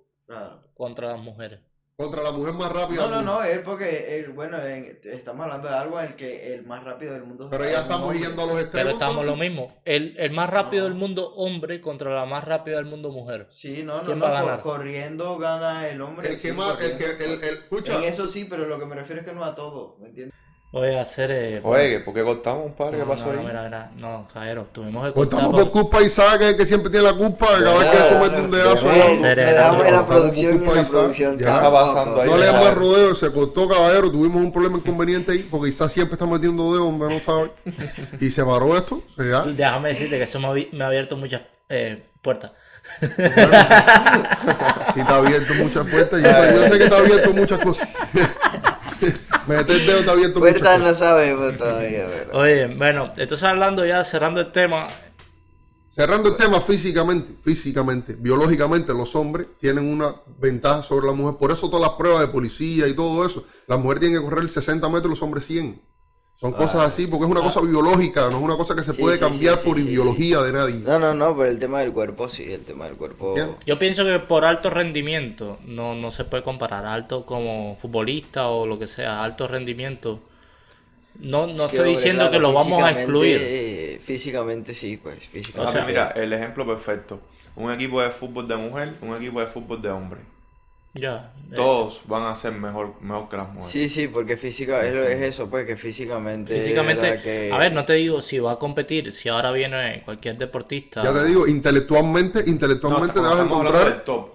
[0.74, 1.60] contra las mujeres.
[2.00, 3.02] Contra la mujer más rápida.
[3.02, 6.54] No, no, no, él porque, él, bueno, en- estamos hablando de algo en el que
[6.54, 8.20] el más rápido del mundo Pero es ya estamos hombre.
[8.20, 8.72] yendo a los extremos.
[8.72, 9.82] Pero estamos lo mismo.
[9.84, 10.90] El, el más rápido No.
[10.92, 13.50] del mundo hombre contra la más rápida del mundo mujer.
[13.52, 16.30] Sí, no, no, ¿Quién no, corriendo gana el hombre.
[16.30, 18.96] El que más, el que, el, el, escucha, En eso sí, pero lo que me
[18.96, 20.39] refiero es que no a todo, ¿me entiendes?
[20.72, 21.32] Voy a hacer.
[21.32, 23.00] Eh, Oye, ¿por qué cortamos un padre?
[23.00, 23.38] no, ¿Qué pasó no, ahí?
[23.38, 26.44] no, mira, mira, no, Jaero, tuvimos que cortar cortamos por- por culpa de Isaac, que
[26.46, 28.88] es el que siempre tiene la culpa, que cada vez que eso mete un dedazo.
[28.92, 31.40] Le eh, damos en la producción y en la producción.
[31.40, 31.46] Ya.
[31.46, 32.30] ¿Qué está pasando ahí?
[32.30, 35.90] No le damos más rodeo, se cortó caballero, tuvimos un problema inconveniente ahí, porque Isaac
[35.90, 37.52] siempre está metiendo dedos donde no sabe.
[38.22, 41.42] Y se paró esto, Déjame decirte que eso me ha, abi- me ha abierto muchas
[41.68, 42.52] eh, puertas.
[43.02, 43.08] sí
[45.00, 46.22] está abierto muchas puertas.
[46.22, 47.88] Yo sé, yo sé que está abierto muchas cosas.
[49.50, 50.80] Meter el dedo está abierto cosas.
[50.80, 52.40] no sabemos todavía, pero...
[52.40, 54.88] Oye, bueno, entonces hablando ya, cerrando el tema,
[55.92, 61.36] Cerrando el tema físicamente, físicamente, biológicamente, los hombres tienen una ventaja sobre la mujer.
[61.38, 64.50] Por eso todas las pruebas de policía y todo eso, la mujer tiene que correr
[64.50, 65.82] 60 metros, los hombres 100.
[66.40, 69.02] Son cosas así, porque es una cosa biológica, no es una cosa que se Sí,
[69.02, 70.76] puede sí, cambiar sí, por sí, sí, ideología de nadie.
[70.86, 73.36] No, no, no, pero el tema del cuerpo sí, el tema del cuerpo...
[73.66, 78.66] Yo pienso que por alto rendimiento no, no se puede comparar alto como futbolista o
[78.66, 80.22] lo que sea, alto rendimiento.
[81.20, 84.00] No, no Es que, estoy diciendo claro, que lo vamos a excluir.
[84.04, 85.72] Físicamente sí, pues, O físicamente.
[85.74, 87.20] sea, Ah, mira, el ejemplo perfecto.
[87.56, 90.22] Un equipo de fútbol de mujer, un equipo de fútbol de hombre.
[90.94, 91.32] Ya.
[91.52, 93.72] eh, Todos van a ser mejor, mejor que las mujeres.
[93.72, 96.56] Sí, sí, porque física, es, eso, pues, que físicamente...
[97.22, 101.04] que- a ver, no te digo si va a competir, si ahora viene cualquier deportista.
[101.04, 104.30] Ya te digo, intelectualmente, No, intelectualmente te vas a encontrar, top,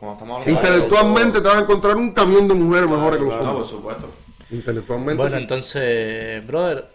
[0.46, 3.42] intelectualmente te vas a encontrar un camión de mujeres mejores que los.
[3.42, 4.10] No, por supuesto.
[4.50, 5.16] Intelectualmente.
[5.20, 5.42] Bueno, sí.
[5.42, 6.86] entonces, brother,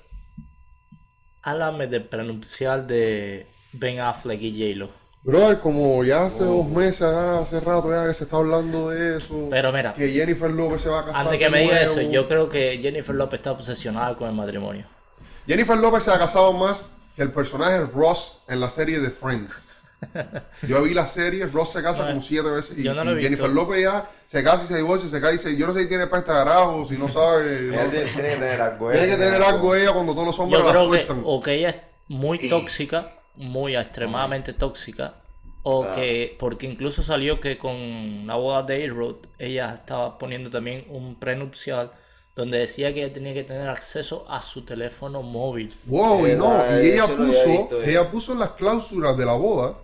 [1.44, 4.99] háblame del prenupcial de Ben Affleck y J-Lo.
[5.22, 9.18] Brother, como ya hace dos meses, ah, hace rato ya que se está hablando de
[9.18, 9.48] eso.
[9.50, 11.22] Pero mira, que Jennifer López se va a casar.
[11.22, 11.92] antes que me diga nuevo.
[11.92, 14.86] eso, yo creo que Jennifer López está obsesionada con el matrimonio.
[15.46, 19.54] Jennifer López se ha casado más que el personaje Ross en la serie de Friends.
[20.66, 23.12] Yo vi la serie, Ross se casa No, como siete veces y, yo no lo
[23.12, 23.30] y visto.
[23.30, 25.82] Jennifer López ya se casa y se divorcia, se casa y dice, yo no sé
[25.82, 27.62] si tiene pasta de carajo, si no sabe.
[27.74, 27.90] No.
[27.90, 28.92] tiene, tiene que tener algo.
[28.92, 31.22] Tiene ella que tener algo ella cuando todos los hombres Yo la creo que sueltan.
[31.26, 31.76] o que ella es
[32.08, 35.16] muy tóxica, muy extremadamente tóxica,
[35.64, 35.96] o Ah.
[35.96, 41.16] que, porque incluso salió que con la boda de A-Road, ella estaba poniendo también un
[41.20, 41.92] prenupcial
[42.36, 45.76] donde decía que ella tenía que tener acceso a su teléfono móvil.
[45.86, 47.90] Wow, y no, Verdad, y ella eso puso, visto, eh.
[47.92, 49.76] ella puso en las cláusulas de la boda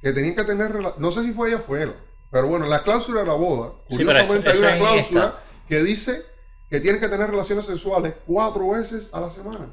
[0.00, 1.92] que tenían que tener, no sé si fue ella o fue él,
[2.30, 4.76] pero bueno, en las cláusulas de la boda, Sí, pero eso- curiosamente hay eso una
[4.78, 5.42] cláusula esta.
[5.68, 6.22] que dice
[6.70, 9.72] que tienen que tener relaciones sexuales cuatro veces a la semana.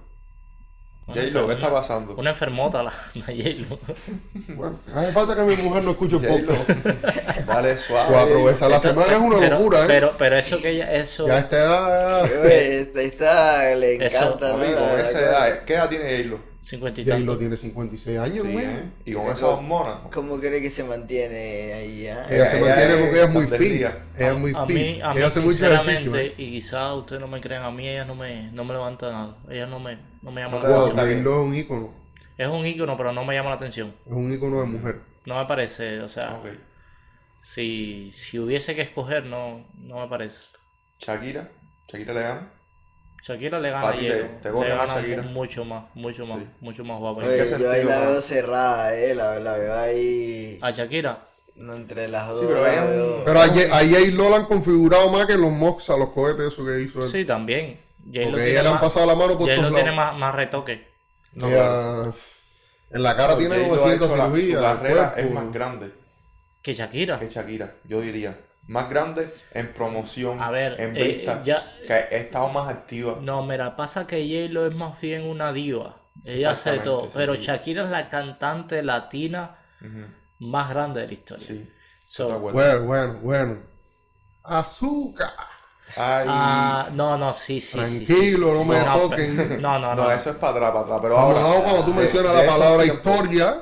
[1.08, 2.16] J-Lo, ¿qué está pasando?
[2.16, 3.80] Una enfermota la, la J-Lo.
[4.56, 6.70] Bueno, hace falta que mi mujer no escuche J-Lo, podcast.
[7.48, 8.08] dale suave.
[8.14, 9.84] Cuatro veces a la Eso- semana es una pero, locura, ¿eh?
[9.88, 13.96] Pero, pero eso que ella, eso, ya a esta edad, ya- Oye, esta, esta le
[13.96, 16.53] encanta, la esa edad, ¿qué edad tiene J-Lo?
[16.64, 18.66] 50 y lo tiene 56 años, Sí, güey.
[18.66, 18.84] ¿eh?
[19.06, 19.98] Y con esas hormonas.
[20.14, 22.08] ¿Cómo cree que se mantiene ahí?
[22.08, 22.26] ah?
[22.30, 23.62] Ella se Ella mantiene es porque ella es muy fit.
[23.82, 24.76] Ella es muy a fit.
[24.76, 26.16] mí, a mí ella hace mucho ejercicio.
[26.16, 26.34] ¿eh?
[26.38, 29.38] y quizás ustedes no me crean, a mí ella no me, no me levanta nada.
[29.50, 31.20] Ella no me, no me llama No la atención.
[31.22, 31.94] es un ícono.
[32.38, 33.94] Es un ícono, pero no me llama la atención.
[34.06, 35.00] Es un ícono de mujer.
[35.26, 36.42] No me parece, o sea,
[37.42, 40.40] si, si hubiese que escoger, no, no me parece.
[41.00, 41.50] Shakira,
[41.90, 42.52] Shakira le gana.
[43.26, 45.22] Shakira le gana a Pa' ti te- J-Lo, te le gana Shakira.
[45.24, 46.48] mucho más, mucho más, Sí.
[46.60, 47.20] mucho más guapa.
[47.26, 52.10] Oye, yo ahí la veo cerrada, eh, la, la veo ahí A Shakira, no, entre
[52.10, 52.42] las dos.
[52.42, 53.84] Sí, pero la veo- Pero a J- a
[54.30, 57.08] la han configurado más que los mocks a los cohetes eso que hizo él.
[57.08, 57.80] sí, también.
[58.04, 60.86] Porque tiene, ella le han más, pasado la mano por todos tiene más, más retoque.
[61.32, 62.14] No, Ella, claro.
[62.92, 64.58] en la cara tiene J-Lo ha 900 hecho la- cirugías.
[64.60, 65.92] Su carrera es más grande
[66.62, 67.18] Que Shakira.
[67.18, 68.38] que Shakira, yo diría.
[68.68, 73.18] Más grande en promoción, A ver, en eh, vista, ya- que ha estado más activa.
[73.22, 75.98] No, mira, pasa que J-Lo es más bien una diva.
[76.24, 77.02] Ella hace todo.
[77.02, 77.36] sí, pero.
[77.36, 79.58] Shakira es la cantante latina
[80.40, 81.46] más grande de la historia.
[81.48, 81.70] Sí,
[82.06, 82.40] So.
[82.40, 83.58] Bueno, bueno, bueno.
[84.44, 85.32] Azúcar.
[85.96, 87.78] Ay, ah, no, no, sí, sí.
[87.86, 89.62] sí, sí, Tranquilo, sí, no sí, me no, toquen.
[89.62, 90.12] No, no, no, no.
[90.12, 91.00] eso es para atrás, para atrás.
[91.02, 93.62] Pero ahora, vamos, cuando tú mencionas de la palabra historia,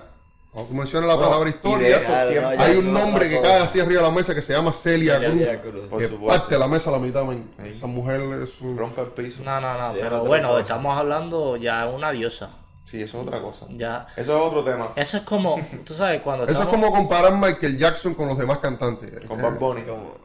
[0.51, 4.07] Cuando tú mencionas la palabra historia, Claro, hay un nombre que cae así arriba de
[4.09, 5.87] la mesa que se llama Celia Celia Cruz.
[5.89, 6.01] Cruz.
[6.01, 7.23] Que parte la mesa a la mitad.
[7.29, 7.69] Sí.
[7.69, 8.77] Esa mujer es un...
[8.77, 9.41] Rompe el piso.
[9.45, 10.61] No, no, no, Sí, pero bueno, cosa.
[10.61, 12.49] estamos hablando ya de una diosa.
[12.83, 13.65] Sí, eso es otra cosa.
[13.69, 14.07] Ya.
[14.17, 14.91] Eso es otro tema.
[14.97, 16.85] Eso es como, tú sabes, cuando Eso es estamos...
[16.85, 19.25] como comparar Michael Jackson con los demás cantantes.
[19.29, 19.83] Con Eh, Bad Bunny.
[19.83, 20.15] Como-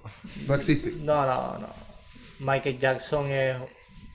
[0.48, 0.92] No existe.
[0.98, 1.68] No, no, no.
[2.40, 3.56] Michael Jackson es...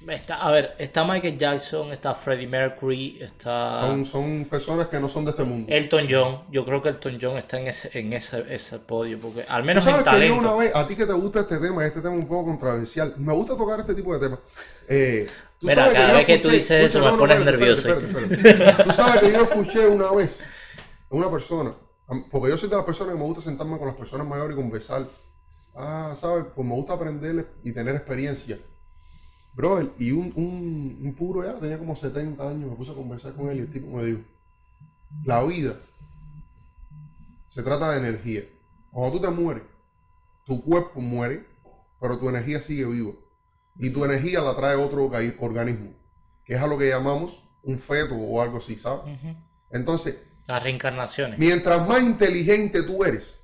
[0.07, 5.07] Está, a ver, está Michael Jackson, está Freddie Mercury, está Son, son personas que no
[5.07, 5.71] son de este mundo.
[5.71, 6.41] Elton John.
[6.49, 9.85] Yo creo que Elton John está en ese, en ese, ese podio, porque al menos
[9.85, 10.57] en sabes que yo una talento.
[10.57, 13.31] vez, a ti que te gusta este tema, este tema es un poco controversial, me
[13.33, 14.39] gusta tocar este tipo de temas.
[14.89, 15.27] Eh,
[15.61, 17.89] Mira, sabes cada vez que tú escuché- dices eso me pones nervioso.
[17.89, 18.83] espérate, espérate.
[18.83, 20.43] Tú sabes que yo escuché una vez
[21.11, 21.73] a una persona,
[22.31, 24.59] porque yo soy de las personas que me gusta sentarme con las personas mayores y
[24.59, 25.03] conversar.
[25.75, 26.45] Ah, ¿sabes?
[26.55, 28.57] Pues me gusta aprender y tener experiencia.
[29.53, 33.33] Brother, y un, un, un puro ya, tenía como 70 años, me puse a conversar
[33.33, 34.21] con él y el tipo me dijo,
[35.25, 35.75] la vida
[37.47, 38.43] se trata de energía.
[38.91, 39.63] Cuando tú te mueres,
[40.45, 41.45] tu cuerpo muere,
[41.99, 43.11] pero tu energía sigue viva.
[43.77, 45.91] Y tu energía la trae otro orga- organismo,
[46.45, 49.19] que es a lo que llamamos un feto o algo así, ¿sabes?
[49.69, 51.37] Entonces, Las reencarnaciones.
[51.39, 53.43] mientras más inteligente tú eres,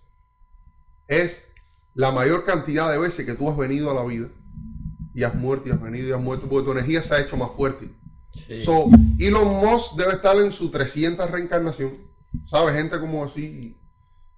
[1.07, 1.47] es
[1.93, 4.27] la mayor cantidad de veces que tú has venido a la vida
[5.17, 7.35] y has muerto y has venido y has muerto, porque tu energía se ha hecho
[7.37, 7.89] más fuerte.
[8.47, 8.63] Sí.
[8.63, 8.85] So,
[9.17, 11.97] Elon Musk debe estar en su 300 reencarnación.
[12.45, 12.75] ¿Sabes?
[12.75, 13.75] Gente como así.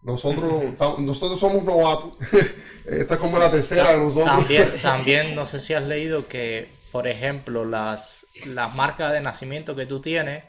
[0.02, 0.64] Nosotros,
[1.00, 2.14] nosotros somos novatos.
[2.86, 4.28] Esta es como la tercera de nosotros.
[4.28, 9.76] También, también no sé si has leído que, por ejemplo, las, las marcas de nacimiento
[9.76, 10.46] que tú tienes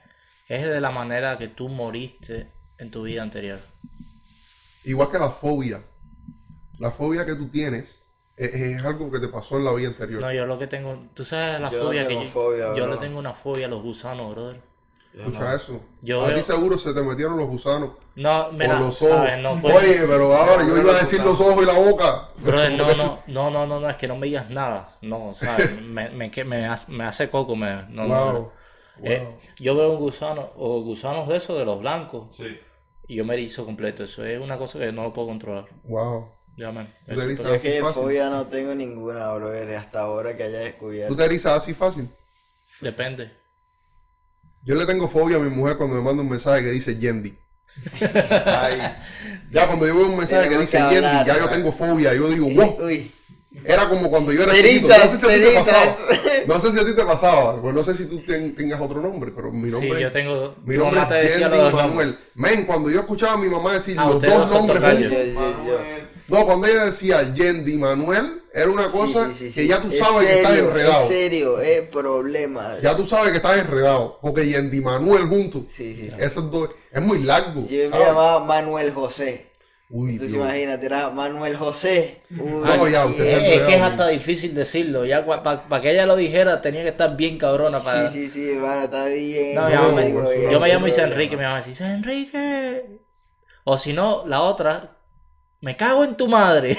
[0.46, 3.58] es de la manera que tú moriste en tu vida anterior.
[4.84, 5.82] Igual que la fobia.
[6.78, 7.96] La fobia que tú tienes
[8.44, 10.20] es, es algo que te pasó en la vida anterior.
[10.20, 12.86] No, yo lo que tengo, tú sabes la Yo no fobia que yo, fobia, yo
[12.86, 14.60] le tengo una fobia a los gusanos, brother.
[15.12, 15.80] Escucha eso.
[16.02, 19.16] Yo a ti seguro se te metieron los gusanos No, mira, por los ojos.
[19.16, 22.28] sabes, no puedo- Oye, pero ahora yo iba a decir los ojos y la boca.
[22.38, 24.96] Brother, no, no, no, no, no, no, es que no me digas nada.
[25.02, 25.80] No, ¿sabes?
[25.82, 27.56] me, me, hace, me hace coco.
[27.56, 28.52] Me, no, no, Wow.
[29.02, 32.60] Eh, yo veo un gusano, o gusanos de esos, de los blancos, Sí.
[33.08, 34.04] y yo me erizo completo.
[34.04, 35.64] Eso es una cosa que no lo puedo controlar.
[35.84, 36.28] Wow.
[36.60, 36.92] Ya, man.
[37.06, 38.02] ¿Tú te Yo que fácil?
[38.02, 41.16] fobia no tengo ninguna, brother, hasta ahora que haya ¿Tú descubierto.
[41.16, 42.06] te erizas así fácil?
[42.82, 43.32] Depende.
[44.62, 47.34] Yo le tengo fobia a mi mujer cuando me manda un mensaje que dice Yendi.
[48.44, 48.94] Ay,
[49.50, 52.12] Ya cuando yo veo un mensaje que dice que Yendi, ya yo tengo fobia.
[52.12, 52.84] Yo digo, wow.
[52.84, 53.10] Uy,
[53.64, 54.88] Era como cuando yo era Te chiquito.
[54.88, 55.96] no sé si a ti te pasaba.
[56.46, 57.60] No sé si a ti te pasaba.
[57.60, 60.54] Pues no sé si tú ten- tengas otro nombre, pero mi Sí, nombre, yo tengo.
[60.64, 62.16] mi tu nombre es dos Manuel.
[62.34, 65.18] Men, cuando yo escuchaba a mi mamá decir Ah, los dos nombres juntos.
[66.28, 69.68] No, cuando ella decía Yendi Manuel, era una cosa Sí, sí, sí, que sí.
[69.68, 71.02] ya tú Es sabes que estás enredado.
[71.02, 72.76] En serio, es problema.
[72.80, 74.18] Ya tú sabes que estás enredado.
[74.22, 75.62] Porque Yendi Manuel juntos.
[75.68, 76.12] Sí, sí, sí.
[76.20, 76.70] Esos dos.
[76.92, 77.66] Es muy largo.
[77.66, 79.49] Yo me llamaba Manuel José.
[79.92, 80.44] Uy, Entonces Dios.
[80.46, 82.22] imagínate, era Manuel José.
[82.30, 85.04] Uy, No, ya, usted es Es, es que es hasta difícil decirlo.
[85.04, 88.08] Ya para que ella lo dijera, tenía que estar bien cabrona para.
[88.08, 89.54] Sí, sí, sí, hermano, está bien.
[89.56, 90.12] No, No, me-
[90.52, 93.00] yo me llamo Isa Enrique, mi mamá me dice, Enrique.
[93.64, 94.96] O si no, la otra,
[95.60, 96.78] me cago en tu madre.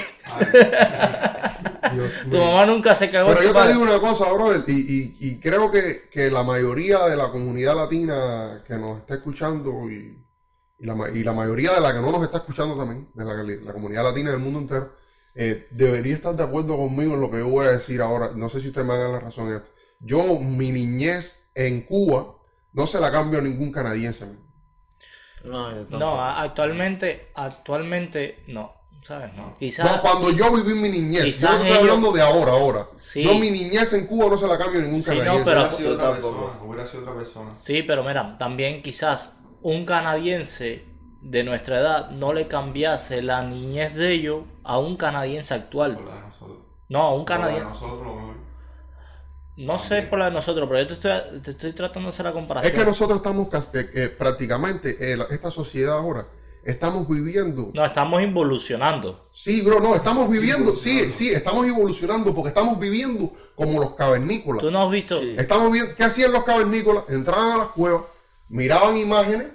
[1.88, 3.72] Dios Tu mamá nunca se cagó Pero en yo tu te madre.
[3.74, 7.76] digo una cosa, brother, y, y, y creo que, que la mayoría de la comunidad
[7.76, 10.16] latina que nos está escuchando y,
[10.82, 13.24] y la, ma- y la mayoría de la que no nos está escuchando también, de
[13.24, 14.96] la, la comunidad latina del mundo entero,
[15.34, 18.32] eh, debería estar de acuerdo conmigo en lo que yo voy a decir ahora.
[18.34, 19.70] No sé si ustedes me dan la razón en esto.
[20.00, 22.34] Yo, mi niñez en Cuba,
[22.72, 24.26] no se la cambio a ningún canadiense.
[25.44, 25.72] No.
[25.90, 28.72] No, actualmente, actualmente, no.
[29.02, 29.34] ¿Sabes?
[29.34, 29.56] No.
[29.58, 29.84] Quizás.
[29.90, 32.86] No, cuando yo viví mi niñez, yo no estoy ellos- hablando de ahora, ahora.
[32.98, 33.24] Sí.
[33.24, 35.44] Yo mi niñez en Cuba no se la cambio a ningún Sí, no, canadiense.
[35.44, 36.52] pero- Hubiera sido otra persona.
[36.62, 37.54] Hubiera sido otra persona.
[37.56, 40.84] Sí, pero mira, también quizás un canadiense
[41.20, 45.94] de nuestra edad no le cambiase la niñez de ellos a un canadiense actual.
[45.94, 46.58] Por la de nosotros.
[46.88, 47.84] No, a un Por la de canadiense.
[49.56, 52.24] No sé por la de nosotros, pero yo te estoy, te estoy tratando de hacer
[52.24, 52.72] la Es comparación.
[52.72, 56.26] que nosotros estamos eh, eh, prácticamente, eh, la- esta sociedad ahora,
[56.64, 57.70] estamos viviendo.
[57.74, 59.28] No, estamos involucionando.
[59.30, 64.62] Sí, bro, no, estamos viviendo, sí, sí, estamos evolucionando porque estamos viviendo como los cavernícolas.
[64.62, 65.20] Tú no has visto.
[65.20, 65.34] Sí.
[65.38, 67.04] Estamos viendo, ¿qué hacían los cavernícolas?
[67.10, 68.02] Entraban a las cuevas,
[68.52, 69.48] miraban imágenes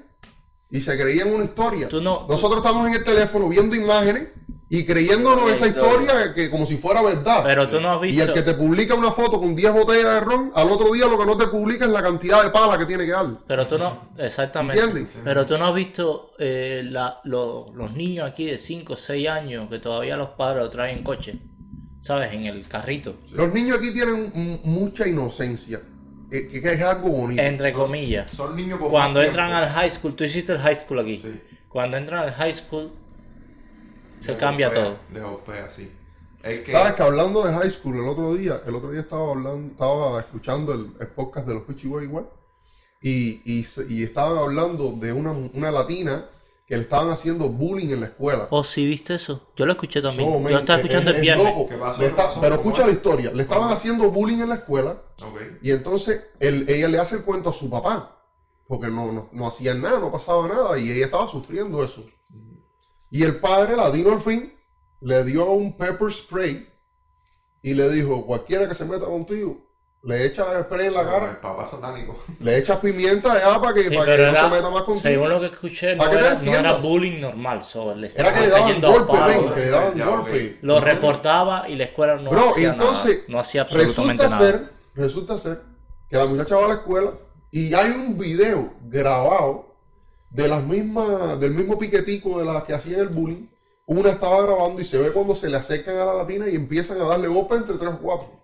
[0.69, 1.87] y se creían una historia.
[1.87, 4.27] Tú no- Nosotros estamos en el teléfono viendo imágenes
[4.69, 6.01] y creyéndonos esa historia.
[6.01, 7.41] historia que como si fuera verdad.
[7.45, 8.23] Pero tú no has Y visto.
[8.23, 11.17] el que te publica una foto con 10 botellas de ron, al otro día lo
[11.17, 13.27] que no te publica es la cantidad de pala que tiene que dar.
[13.47, 14.09] Pero tú no.
[14.17, 14.77] Exactamente.
[14.83, 15.15] ¿Entiendes?
[15.23, 19.29] Pero tú no has visto eh, la- lo- los niños aquí de 5 o 6
[19.29, 21.39] años que todavía los padres los traen en coche.
[22.01, 22.31] ¿Sabes?
[22.33, 23.15] En el carrito.
[23.33, 25.81] Los niños aquí tienen mucha inocencia.
[26.31, 27.41] Eh, que, que es algo bonito.
[27.41, 28.31] Entre comillas.
[28.31, 29.65] Son niños con Cuando entran tiempo.
[29.65, 31.19] al high school, tú hiciste el high school aquí.
[31.19, 31.41] Sí.
[31.69, 32.91] Cuando entran al high school,
[34.21, 35.41] se Les cambia golpea, todo.
[35.45, 35.91] Les sí.
[36.43, 36.71] Es que...
[36.71, 40.19] Sabes que hablando de high school el otro día, el otro día estaba hablando, estaba
[40.19, 42.29] escuchando el, el podcast de los Peachy Boys igual,
[43.01, 46.25] y, y, y estaban hablando de una, una latina
[46.67, 48.47] que le estaban haciendo bullying en la escuela.
[48.51, 49.47] Oh, sí, ¿viste eso?
[49.55, 50.29] Yo lo escuché también.
[50.29, 51.45] So, man, Yo estaba es- escuchando es- el es viernes.
[51.47, 51.69] loco.
[51.69, 51.99] ¿Qué pasó?
[52.01, 52.41] Le ¿Qué está- pasó?
[52.41, 52.87] pero ¿Cómo escucha es?
[52.89, 53.31] la historia.
[53.31, 55.39] Le estaban haciendo bullying en la escuela Ok.
[55.61, 58.13] y entonces él- ella le hace el cuento a su papá.
[58.67, 62.03] Porque no, no, no hacían nada, no pasaba nada y ella estaba sufriendo eso.
[63.09, 64.53] Y el padre, latino al fin,
[64.99, 66.67] le dio un pepper spray
[67.61, 69.57] y le dijo, cualquiera que se meta contigo,
[70.07, 72.17] le echa spray en la El cara, papá satánico.
[72.39, 75.01] le echas pimienta ya para que, Sí, para que no se meta más contigo.
[75.01, 76.83] según lo que escuché, no ¿Para qué te era, no era defiendas?
[76.83, 77.61] bullying normal.
[77.61, 80.57] so, le Era que le daban golpe, ven, que le daban Ya, golpe.
[80.61, 83.25] Lo reportaba y la escuela no Bro, hacía entonces nada.
[83.27, 84.51] No hacía absolutamente resulta nada.
[84.51, 85.61] ser, resulta ser
[86.09, 87.11] que la muchacha va a la escuela
[87.51, 89.75] y hay un video grabado
[90.29, 93.47] de las mismas, del mismo piquetico de las que hacían el bullying.
[93.85, 96.99] Una estaba grabando y se ve cuando se le acercan a la latina y empiezan
[97.01, 98.36] a darle golpe entre tres o cuatro.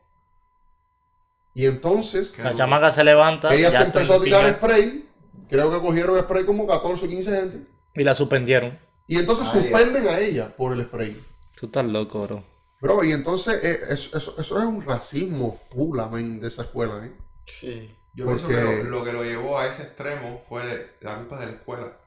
[1.54, 5.08] Y entonces La chamaca se levanta ella se empezó a tirar spray.
[5.50, 7.68] Creo que cogieron spray como 14 o 15 gente.
[7.96, 8.80] y la suspendieron.
[9.08, 11.22] Y entonces Ay, suspenden a ella por el spray.
[11.56, 12.44] Tú estás loco, bro.
[12.82, 17.06] Bro, y entonces eh, eso, eso- eso es un racismo full, amén, de esa escuela,
[17.06, 17.12] ¿eh?
[17.46, 17.96] Sí.
[18.16, 21.40] Yo Porque- pienso que lo, lo que lo llevó a ese extremo fue la culpa
[21.40, 21.98] de la escuela.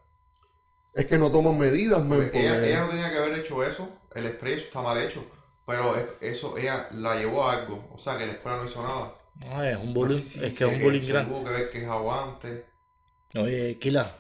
[0.95, 3.89] Es que no toman medidas, men, ella, ella no tenía que haber hecho eso.
[4.15, 5.25] El spray eso está mal hecho.
[5.67, 7.89] Pero es- eso ella la llevó a algo.
[7.93, 9.15] O sea, que la escuela no hizo nada.
[9.41, 11.35] No, es un No bullying, es que es un bullying grande.
[11.45, 12.67] Que ver que es aguante.
[13.37, 14.17] Oye, Kila,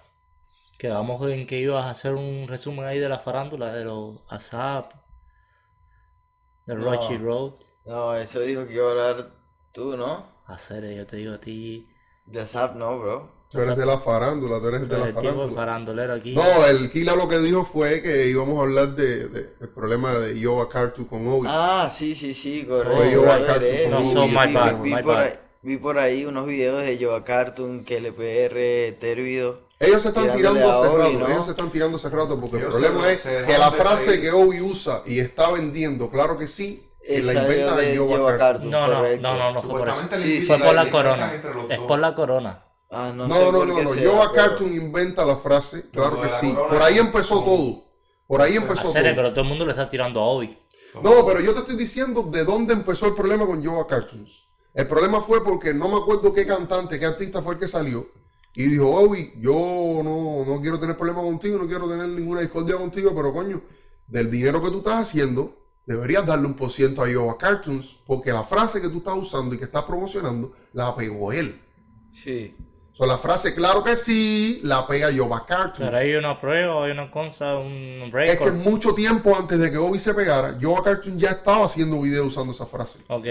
[0.78, 4.92] quedamos en que ibas a hacer un resumen ahí de la farándula, de los ASAP,
[6.66, 6.84] de No.
[6.84, 7.54] Rocky Road.
[7.86, 9.32] No, eso dijo que iba a hablar
[9.72, 10.26] tú, ¿no?
[10.46, 11.86] Hacer, yo te digo a ti,
[12.26, 13.35] De Zap, no, bro.
[13.50, 15.52] Tú eres de la farándula, tú eres de la el tipo farándula.
[15.52, 16.34] farandulero aquí.
[16.34, 20.14] No, el Kila lo que dijo fue que íbamos a hablar de, de- del problema
[20.14, 21.46] de Yoa Cartu con Obi.
[21.50, 22.98] Ah, sí, sí, sí, correcto.
[22.98, 25.14] Oye, yo A acá, ver, eh, no, so vi- my vi- bad, vi my por
[25.14, 25.22] bad.
[25.24, 29.60] ahí- Vi por ahí unos videos de Yoa Cartoon, que LPR, Tervido.
[29.80, 31.28] ellos se están tirando hace Obi, rato, ¿no?
[31.28, 33.72] ellos se están tirando hace rato porque el Ellos problema se- es se que la
[33.72, 34.20] frase seguir.
[34.22, 38.38] que Obi usa y está vendiendo, claro que sí, y la inventa de Cartu.
[38.38, 40.00] Cartoon, no, no, no, no, no fue por eso.
[40.00, 41.32] Supuestamente Sí, le Fue la- por la corona.
[41.70, 42.62] Es por la corona.
[42.98, 43.90] Ah, no, No, sé no, no, no.
[43.94, 46.50] pero- Cartoon inventa la frase, claro que sí.
[46.52, 47.84] corona Por ahí empezó todo.
[48.26, 49.14] Por ahí empezó Hacer, todo.
[49.16, 50.56] pero todo el mundo le está tirando a Obi.
[51.02, 54.46] No, pero yo te estoy diciendo de dónde empezó el problema con Yoga Cartoons.
[54.72, 58.06] El problema fue porque no me acuerdo qué cantante, qué artista fue el que salió
[58.54, 59.52] y dijo, Obi, yo
[60.02, 63.60] no, no quiero tener problemas contigo, no quiero tener ninguna discordia contigo, pero coño,
[64.06, 68.32] del dinero que tú estás haciendo, deberías darle un por ciento a Yoga Cartoons, porque
[68.32, 71.60] la frase que tú estás usando y que estás promocionando, la pegó él.
[72.12, 72.54] Sí.
[72.98, 75.80] O sea, la frase, claro que sí, la pega Yoga Cartoons.
[75.80, 78.46] Pero hay una prueba, hay una cosa, un Es récord.
[78.46, 82.28] que mucho tiempo antes de que Obi se pegara, Yoga Cartoons ya estaba haciendo videos
[82.28, 83.00] usando esa frase.
[83.08, 83.26] Ok.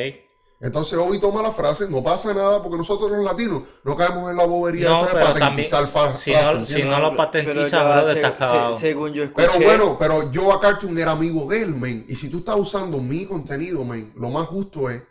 [0.62, 4.38] Entonces Obi toma la frase, no pasa nada porque nosotros los latinos no caemos en
[4.38, 8.80] la bobería No, de patentizar fa- si frases, no, si no lo Pero patentizas, se-
[8.80, 9.48] según yo escuché.
[9.52, 12.06] Pero bueno, pero Joe Cartoon era amigo de él, men.
[12.08, 15.02] Y si tú estás usando mi contenido, men, lo más justo es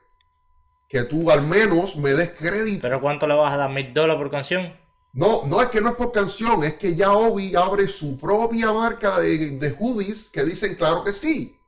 [0.95, 2.83] que tú al menos me des crédito.
[2.83, 3.69] ¿Pero cuánto le vas a dar?
[3.71, 4.73] ¿Mil dólares por canción?
[5.13, 8.71] No, no es que no es por canción, es que ya Obi abre su propia
[8.73, 11.59] marca de, de hoodies que dicen claro que sí.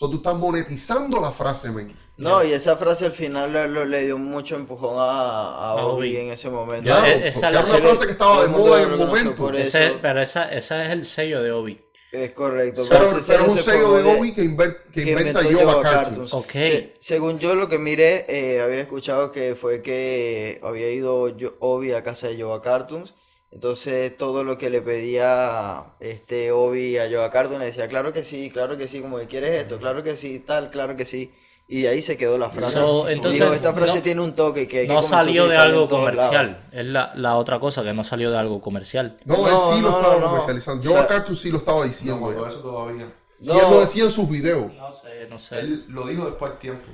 [0.00, 1.94] O tú estás monetizando la frase, men.
[2.16, 6.08] No, y esa frase al final le, le- le dio mucho empujón a, a Obi
[6.12, 6.16] Obi.
[6.16, 6.84] en ese momento.
[6.86, 9.34] Claro, e- esa era una frase que estaba de moda en el momento.
[9.36, 9.98] por Ese- eso.
[10.00, 11.84] pero esa, ese es el sello de Obi.
[12.14, 12.84] Es correcto.
[12.88, 16.30] Pero, pero es un se sello de Obi que, inver- que que inventa Yoga Cartoons.
[16.30, 16.34] Cartoons.
[16.34, 16.50] Ok.
[16.52, 21.56] Se- según yo lo que miré, eh, había escuchado que fue que había ido yo-
[21.60, 23.14] Obi a casa de Yoga Cartoons.
[23.50, 28.24] Entonces todo lo que le pedía este Obi a Yoga Cartoons le decía, claro que
[28.24, 31.32] sí, claro que sí, como que quieres esto, claro que sí, tal, claro que sí.
[31.66, 32.74] Y de ahí se quedó la frase.
[32.74, 35.88] So, entonces, Dijo, esta frase no- tiene un toque que que No salió de algo
[35.88, 36.26] todos lados".
[36.30, 36.68] comercial.
[36.72, 39.16] Es la, la otra cosa, que no salió de algo comercial.
[39.24, 40.26] No, No, él sí lo no, estaba no.
[40.30, 40.80] comercializando.
[40.82, 42.42] O Yoga sea, sí lo estaba No diciendo.
[42.42, 42.48] ya.
[42.48, 43.06] eso todavía.
[43.40, 43.54] Sí, No.
[43.60, 44.72] él lo decía en sus videos.
[44.74, 45.58] No sé, no sé.
[45.60, 46.86] Él lo dijo después del tiempo.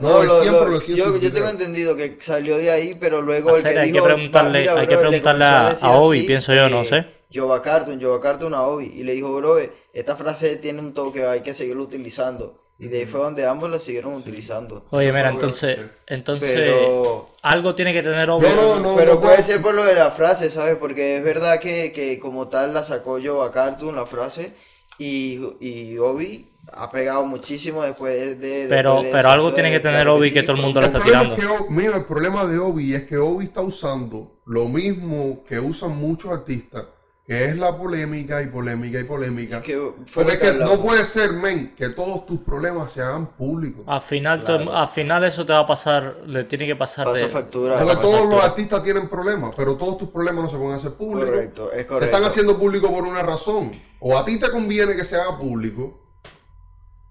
[0.00, 2.58] No, él lo- siempre lo- lo decía en yo, sus yo tengo entendido que salió
[2.58, 5.02] de ahí, pero luego el que hay que dijo, preguntarle- "Va, mira, hay que bro",
[5.04, 7.06] le preguntarle a- a Obi, así, pienso yo, no eh, sé.
[7.30, 8.86] Yoga Cartoon, Yoga Cartoon a Obi.
[8.86, 9.56] Y le dijo, bro,
[9.92, 12.59] esta frase tiene un toque, hay que seguirlo utilizando.
[12.80, 14.86] Y de ahí fue donde ambos lo siguieron utilizando.
[14.90, 18.46] Oye, mira, lo entonces, entonces Pero, algo tiene que tener Obi.
[18.56, 18.96] No, no, no.
[18.96, 20.76] pero puede ser por lo de la frase, ¿sabes?
[20.76, 24.54] Porque es verdad que, que como tal la sacó Yoga Cartoon, la frase.
[24.98, 28.66] Y, y Obi ha pegado muchísimo después de...
[28.68, 30.86] Pero, después de pero eso, algo tiene que tener Obi que todo el mundo El
[30.86, 31.34] está tirando.
[31.34, 35.58] es que, mira, el problema de Obi es que Obi está usando lo mismo que
[35.58, 36.84] usan muchos artistas,
[37.30, 39.58] que es la polémica y polémica y polémica.
[39.58, 43.84] Es que Porque es no puede ser, men, que todos tus problemas se hagan públicos.
[43.86, 44.76] Al final, todo- Claro.
[44.76, 47.78] al final eso te va a pasar, le tiene que pasar Pasa de- factura.
[47.78, 51.30] Porque todos los artistas tienen problemas, pero todos tus problemas no se pueden hacer públicos.
[51.30, 52.16] Correcto, es Se correcto.
[52.16, 53.80] están haciendo públicos por una razón.
[54.00, 56.00] O a ti te conviene que se haga público,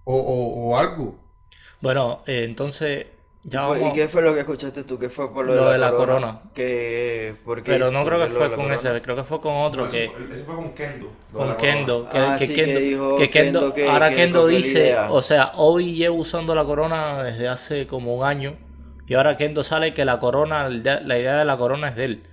[0.03, 1.15] o, o- o algo.
[1.79, 3.05] Bueno, eh, entonces
[3.49, 4.97] ya vamos- ¿Y qué fue lo que escuchaste tú?
[4.99, 6.13] ¿Qué fue por lo, Lo de de la corona?
[6.27, 6.39] corona.
[6.53, 9.85] Que, ¿por qué Pero no creo que fue con ese, creo que fue con otro
[9.85, 11.11] No, que eso, fue, eso fue con Kendo.
[11.33, 14.09] con la Kendo, que, Ah, que sí, Kendo, que dijo que Kendo- Kendo que- ahora
[14.13, 18.55] Kendo dice, o sea, hoy llevo usando la corona desde hace como un año
[19.07, 22.23] y ahora Kendo sale que la corona, la idea de la corona es de él.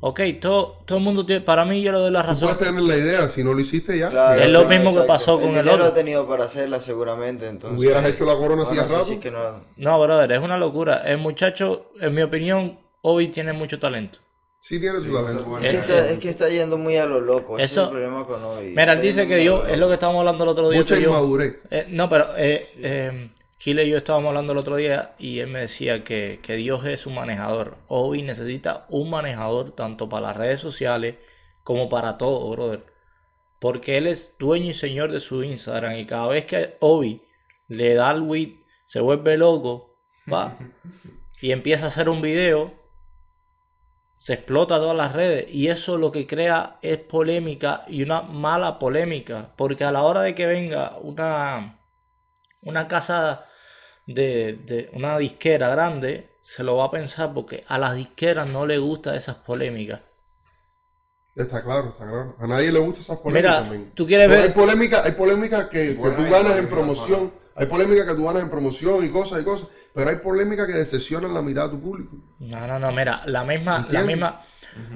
[0.00, 2.48] Ok, todo, todo el mundo tiene, para mí yo le doy la Tú razón.
[2.54, 4.10] puedes tener la idea, si no lo hiciste ya.
[4.10, 5.06] Claro, Es lo mismo que exacto.
[5.08, 5.86] pasó con el dinero otro.
[5.86, 7.76] ha tenido para hacerla seguramente, entonces...
[7.76, 9.04] Hubieras hecho la corona Bueno, hacía sí, rato.
[9.06, 10.98] sí que no- No, brother, es una locura.
[11.04, 14.20] El muchacho, en mi opinión, hoy tiene mucho talento.
[14.60, 15.44] Sí tiene Sí, su no talento.
[15.44, 15.66] puede.
[15.68, 17.56] Es que, está, es que está yendo muy a lo loco.
[17.58, 18.66] Ese Eso- es el problema con hoy.
[18.76, 20.78] Mira, él dice que yo, lo es lo que estábamos hablando el otro día.
[20.80, 21.56] Mucha tú inmadurez.
[21.70, 25.48] Eh, no, pero eh, eh, Kile y yo estábamos hablando el otro día y él
[25.48, 27.76] me decía que, que Dios es un manejador.
[27.88, 31.16] Obi necesita un manejador tanto para las redes sociales
[31.64, 32.86] como para todo, brother.
[33.58, 37.20] Porque él es dueño y señor de su Instagram y cada vez que Obi
[37.66, 38.52] le da el weed,
[38.86, 39.98] se vuelve loco,
[40.32, 40.56] va,
[41.42, 42.72] y empieza a hacer un video,
[44.18, 48.78] se explota todas las redes y eso lo que crea es polémica y una mala
[48.78, 51.78] polémica porque a la hora de que venga una
[52.62, 53.47] una casa
[54.08, 58.66] de, de una disquera grande se lo va a pensar porque a las disqueras no
[58.66, 60.00] le gustan esas polémicas
[61.36, 62.34] Está claro, está claro.
[62.40, 63.68] A nadie le gustan esas polémicas.
[63.70, 67.32] mira tú quieres Pero Hay ver polémica, hay polémica que, tú ganas en promoción.
[67.54, 69.68] Hay polémica que tú ganas en promoción y cosas y cosas.
[69.94, 72.16] Pero hay polémica que decepcionan la mitad de tu público.
[72.40, 74.40] no no no mira la misma la misma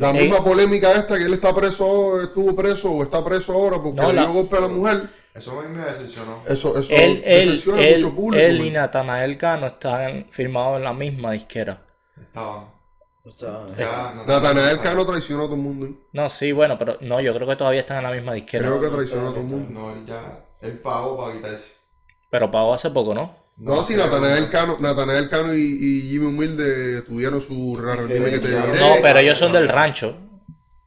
[0.01, 3.81] La Eh, misma polémica esta que él está preso, estuvo preso o está preso ahora
[3.81, 5.11] porque No, le la- dio golpe a la mujer.
[5.35, 6.41] Eso a mí me decepcionó.
[6.47, 8.45] Eso, eso él decepciona él, mucho público.
[8.45, 8.71] él y.
[8.71, 11.83] Natanael Cano están firmados en la misma disquera
[12.21, 12.67] Estaban.
[13.25, 15.87] Está- Ya, no- Natanael Cano traicionó a todo el mundo.
[15.87, 15.93] ¿eh?
[16.13, 18.81] no sí bueno pero no yo creo que todavía están en la misma disquera Creo
[18.81, 19.69] que traicionó a todo el mundo.
[19.71, 20.41] No, él ya.
[20.61, 21.73] Él pagó para quitarse.
[22.31, 24.51] pero pagó hace poco no No, si sé, Natanael.
[24.51, 27.75] Cano, Natanael Cano y, y Jimmy Humilde tuvieron su
[28.33, 28.81] que te diré.
[28.81, 30.15] no pero ellos son del rancho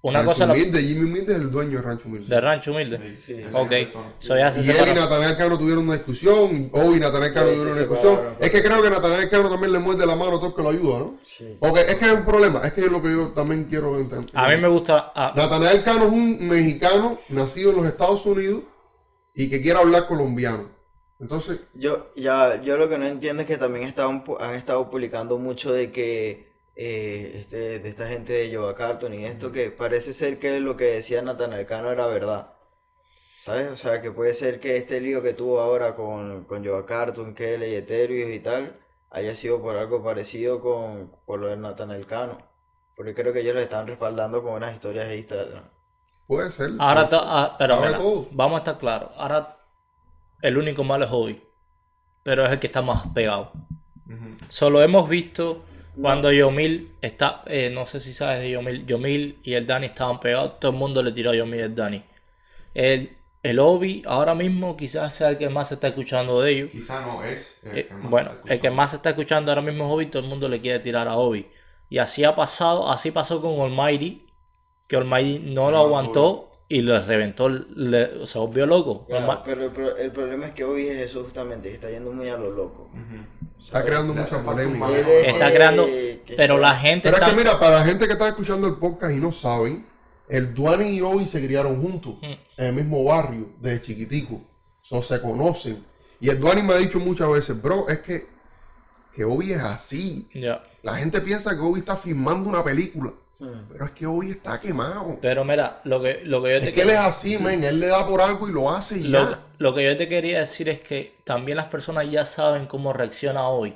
[0.09, 2.27] una Rancho cosa la- Humilde, Jimmy Humilde es el dueño de Rancho Humilde.
[2.35, 3.71] de rancho humilde Sí, esa Ok,
[4.19, 4.93] so ya se Y él y.
[4.93, 8.19] Natanael Cano tuvieron una discusión, hoy Natanael Cano Sí, tuvieron una discusión.
[8.39, 10.61] Es que creo que Natanael Cano también le muerde la mano a todo el que
[10.63, 11.17] lo ayuda, ¿no?
[11.25, 11.57] Sí.
[11.59, 14.29] Porque es que es un problema, es que es lo que yo también quiero entender.
[14.33, 15.11] A mí me gusta.
[15.15, 18.61] ah, Natanael Cano es un mexicano nacido en los Estados Unidos
[19.33, 20.69] y que quiere hablar colombiano.
[21.19, 23.93] Entonces, Yo, ya, yo lo que no entiendo es que también
[24.39, 29.23] han estado publicando mucho de que eh, este, de esta gente de Yoga Carton y
[29.23, 32.53] esto que parece ser que lo que decía Natanael Cano era verdad.
[33.45, 33.71] ¿Sabes?
[33.71, 37.35] O sea, que puede ser que este lío que tuvo ahora con, con Yoga Carton,
[37.35, 38.79] Kele y Ethereum y tal,
[39.11, 42.37] haya sido por algo parecido con por lo de Natanael Cano.
[42.95, 45.63] Porque creo que ellos le están respaldando con unas historias de Instagram.
[46.27, 46.71] puede ser.
[46.79, 47.29] ahora, puede ser.
[47.29, 47.99] ah, pero mira,
[48.31, 49.11] vamos a estar claros.
[49.15, 49.57] Ahora,
[50.41, 51.41] el único malo es Hobby.
[52.23, 53.51] Pero es el que está más pegado.
[54.49, 55.63] Solo hemos visto
[56.01, 57.43] cuando Yomil está.
[57.47, 58.85] eh, no sé si sabes de Yomil.
[58.85, 60.59] Yomil y el Dani estaban pegados.
[60.59, 62.03] Todo el mundo le tiró a Yomil y el Dani.
[62.73, 66.69] El, el Obi ahora mismo quizás sea el que más se está escuchando de ellos.
[66.71, 67.57] Quizá no es.
[67.63, 70.05] el Eh, que más bueno, el que más se está escuchando ahora mismo es Obi,
[70.07, 71.47] todo el mundo le quiere tirar a Obi.
[71.89, 74.25] Y así ha pasado, así pasó con Almighty,
[74.87, 79.05] que Almighty no lo aguantó y le reventó, le- se volvió loco.
[79.07, 82.11] Claro, pero el, pro- el problema es que hoy es eso justamente, que está yendo
[82.11, 82.89] muy a lo loco.
[82.93, 83.25] Ujú.
[83.65, 84.89] Está creando Le mucha polémica.
[85.25, 85.85] está creando,
[86.37, 87.31] pero la gente Pero es está...
[87.35, 89.85] que mira, para la gente que está escuchando el podcast y no saben,
[90.29, 92.25] el Duani y Obi se criaron juntos Mm.
[92.57, 94.41] en el mismo barrio desde chiquitico.
[94.81, 95.83] So, se conocen.
[96.19, 98.27] Y el Duani me ha dicho muchas veces, bro, es que,
[99.13, 100.29] que Obi es así.
[100.33, 100.63] Ya.
[100.83, 103.11] La gente piensa que Obi está filmando una película.
[103.39, 103.67] Mm.
[103.69, 105.17] Pero es que Obi está quemado.
[105.21, 107.63] Pero mira, lo que, lo que yo te Es que él es quería- así, men.
[107.63, 109.39] Él le da por algo y lo hace y lo, ya.
[109.57, 113.47] lo que yo te quería decir es que también las personas ya saben cómo reacciona
[113.49, 113.75] hoy.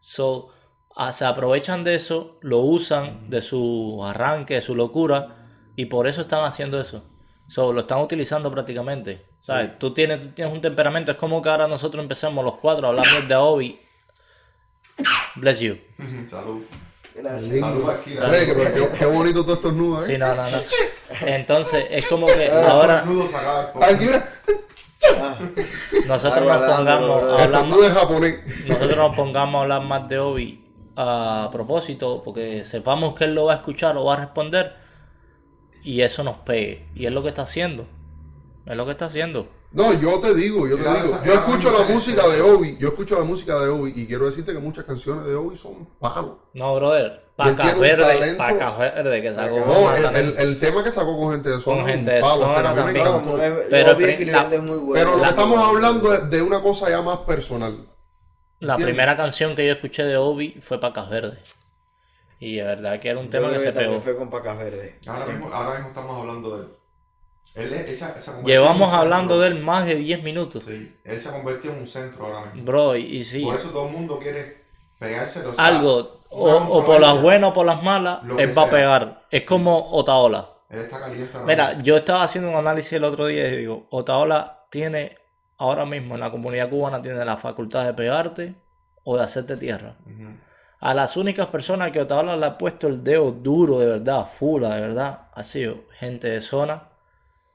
[0.00, 0.48] So,
[0.96, 6.06] ah, se aprovechan de eso, lo usan de su arranque, de su locura, y por
[6.06, 7.04] eso están haciendo eso.
[7.48, 9.26] So, lo están utilizando prácticamente.
[9.40, 9.78] ¿Sabes?
[9.78, 12.90] Tú, tienes, tú tienes un temperamento, es como que ahora nosotros empecemos los cuatro a
[12.90, 13.78] hablar de Obi.
[15.36, 15.76] Bless you.
[16.26, 16.62] Salud.
[17.14, 17.60] Gracias.
[17.60, 18.16] Salud aquí.
[18.18, 20.18] Oye, que- pero qué, qué bonito todo esto nudo, Sí, ¿eh?
[20.18, 20.58] no, no, no.
[21.26, 23.04] Entonces, es como que ahora.
[23.80, 24.28] Ay, mira.
[25.20, 25.36] Ah,
[26.08, 28.66] nosotros nos pongamos a hablar japonés.
[28.68, 30.64] nosotros nos pongamos a hablar más de Obi
[30.96, 34.74] a propósito, porque sepamos que él lo va a escuchar o va a responder
[35.82, 36.86] y eso nos pegue.
[36.94, 37.86] Y es lo que está haciendo.
[38.66, 39.46] Es lo que está haciendo.
[39.72, 41.18] No, yo te digo, yo te digo.
[41.24, 44.52] Yo escucho la música de Obi, yo escucho la música de Obi y quiero decirte
[44.52, 46.36] que muchas canciones de Obi son palos.
[46.54, 47.22] No, brother.
[47.36, 49.56] Paca Verde, Paca Verde que sacó.
[49.58, 52.20] No, el, el- el tema que sacó con gente de zona, Con es Gente de
[52.20, 53.06] palo, o sea, Zona a mí me también.
[53.06, 53.30] encantó.
[53.36, 53.36] No,
[53.70, 54.92] Pero la- es muy bueno.
[54.94, 57.72] Pero lo que estamos hablando es de una cosa ya más personal.
[58.60, 58.84] La ¿entiendes?
[58.94, 61.38] primera canción que yo escuché de Obi fue Pacas Verde.
[62.38, 64.00] Y de verdad que era un Yo tema que se pegó.
[64.00, 65.06] fue con Pacas Verdes.
[65.08, 66.66] Ahora, mismo, ahora mismo estamos hablando de
[67.54, 67.72] él.
[67.72, 70.64] Esa- Llevamos hablando de él más de 10 minutos.
[70.66, 72.64] Sí, él se ha convertido en un centro ahora mismo.
[72.64, 73.42] Bro, y, sí.
[73.44, 74.64] Por eso todo el mundo quiere
[74.98, 78.62] pegarse o sea, algo, o, o por las buenas o por las malas, él va
[78.64, 79.22] a pegar.
[79.30, 80.50] Es como Otaola.
[80.70, 81.82] Él está caliente Mira, mismo.
[81.84, 85.16] yo estaba haciendo un análisis el otro día y digo, Otaola tiene,
[85.58, 88.54] ahora mismo en la comunidad cubana, tiene la facultad de pegarte
[89.04, 89.94] o de hacerte tierra.
[90.80, 94.74] A las únicas personas que Otaola le ha puesto el dedo duro, de verdad, fula,
[94.74, 96.88] de verdad, ha sido gente de zona,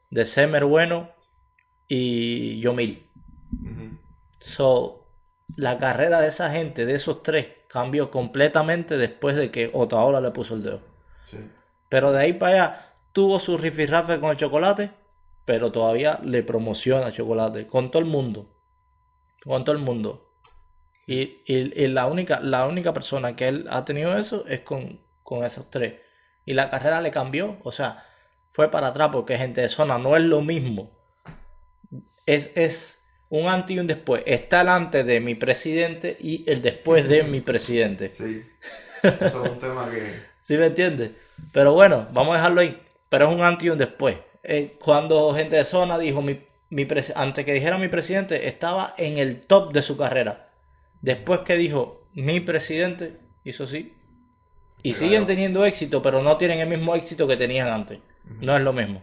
[0.10, 1.10] de Semer Bueno
[1.88, 3.08] y Yomil.
[3.62, 3.98] Ujú.
[4.40, 5.08] So,
[5.56, 10.32] la carrera de esa gente, de esos tres, cambió completamente después de que Otaola le
[10.32, 10.82] puso el dedo.
[11.24, 11.38] Sí.
[11.90, 14.92] Pero de ahí para allá tuvo su rifirrafe con el chocolate,
[15.46, 18.48] pero todavía le promociona chocolate con todo el mundo.
[19.44, 20.26] Con todo el mundo.
[21.08, 25.00] Y, y- y la, única, la única persona que él ha tenido eso es con,
[25.24, 25.96] con esos tres.
[26.46, 28.06] Y la carrera le cambió, o sea,
[28.50, 30.92] fue para atrás porque gente de zona no es lo mismo.
[32.26, 34.24] Es, es un antes y un después.
[34.26, 38.10] Está el antes de mi presidente y el después de mi presidente.
[38.10, 38.44] Sí.
[39.04, 40.14] Eso es un tema que.
[40.42, 41.12] ¿Sí me entiendes?
[41.52, 42.82] Pero bueno, vamos a dejarlo ahí.
[43.10, 44.18] Pero es un antes y un después.
[44.44, 49.18] Eh, cuando gente de zona dijo, mi, mi antes que dijera mi presidente, estaba en
[49.18, 50.50] el top de su carrera.
[51.02, 53.94] Después que dijo mi presidente, hizo sí.
[54.82, 55.06] Y Claro.
[55.06, 58.00] siguen teniendo éxito, pero no tienen el mismo éxito que tenían antes.
[58.42, 59.02] No es lo mismo.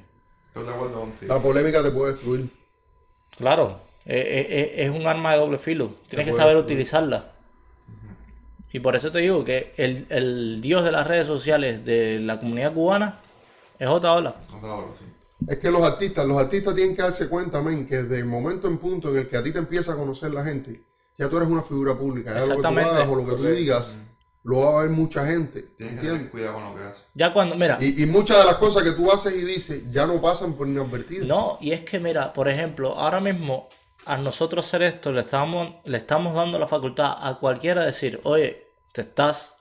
[1.23, 2.51] La polémica te puede destruir.
[3.37, 5.97] Claro, eh, eh, eh, es un arma de doble filo.
[6.09, 6.79] Tienes que saber destruir.
[6.79, 7.33] utilizarla.
[8.73, 12.39] Y por eso te digo que el, el dios de las redes sociales de la
[12.39, 13.21] comunidad cubana
[13.79, 14.35] es hablo,
[14.99, 15.05] sí.
[15.47, 18.69] Es que los artistas, los artistas tienen que darse cuenta, men, que desde el momento
[18.69, 20.83] en punto en el que a ti te empieza a conocer la gente,
[21.19, 22.31] ya tú eres una figura pública.
[22.31, 22.91] Ya lo que tú Exactamente.
[22.91, 23.99] hagas o lo que tú digas,
[24.47, 25.63] lo va a ver mucha gente.
[25.77, 27.05] Tienes que tener cuidado con lo que haces.
[27.15, 30.07] Ya cuando, mira, Y, y muchas de las cosas que tú haces y dices ya
[30.07, 31.27] no pasan por inadvertidas.
[31.27, 33.69] no, y es que mira, por ejemplo, ahora mismo
[34.05, 38.21] a nosotros hacer esto le estamos, le estamos dando la facultad a cualquiera de decir,
[38.23, 39.55] oye, te estás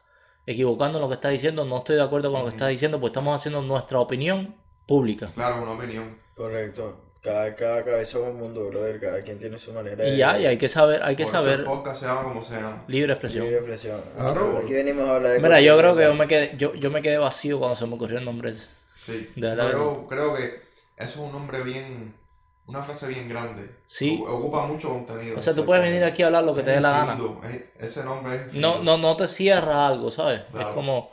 [0.45, 2.99] equivocando en lo que estás diciendo, no estoy de acuerdo con lo que estás diciendo,
[2.99, 4.55] pues estamos haciendo nuestra opinión
[4.85, 5.31] pública.
[5.33, 6.19] Claro, una opinión.
[6.35, 7.04] Correcto.
[7.25, 8.99] Cada, cada cabeza es un mundo, brother.
[8.99, 11.39] Cada quien tiene su manera Y ya, y hay que saber, hay que Por eso
[11.39, 12.83] el saber podcast se llama como se llama.
[12.87, 13.45] libre expresión.
[13.45, 13.99] libre expresión.
[14.15, 14.59] Claro.
[14.63, 17.01] Aquí venimos a hablar de Mira, yo creo que yo me quedé, yo, yo me
[17.01, 18.67] quedé vacío cuando se me ocurrió el nombre ese.
[19.01, 19.31] Sí.
[19.35, 19.71] De verdad.
[19.71, 20.59] Yo creo que eso
[20.97, 22.13] es un nombre bien.
[22.67, 23.69] Una frase bien grande.
[23.85, 24.23] Sí.
[24.27, 25.37] Ocupa mucho contenido.
[25.37, 27.17] O sea, tú puedes venir aquí a hablar lo que te dé la gana.
[27.51, 28.41] Es- ese nombre es.
[28.53, 28.83] No, infinito.
[28.83, 30.41] no, no te cierra algo, ¿sabes?
[30.51, 30.69] Claro.
[30.69, 31.11] Es como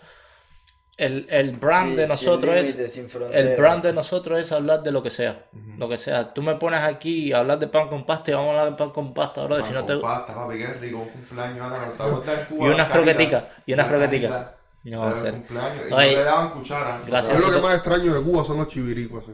[1.04, 2.96] el, el brand Sí, de nosotros es
[3.32, 5.46] el brand de nosotros es hablar de lo que sea.
[5.78, 6.32] Lo que sea.
[6.32, 8.76] Tú me pones aquí a hablar de pan con pasta y vamos a hablar de
[8.78, 9.56] pan con pasta, bro.
[9.56, 10.02] Pan Si no con te...
[10.02, 12.66] pasta, papi, qué rico, un cumpleaños ahora estamos en Cuba.
[12.66, 14.46] Y unas croqueticas, y unas croqueticas.
[14.84, 15.32] No va a ser.
[15.34, 17.00] cumpleaños, y Oye, no le daban cuchara.
[17.06, 17.38] gracias.
[17.38, 19.24] Yo lo que más extraño de Cuba son los chiviricos.
[19.26, 19.32] ¿sí?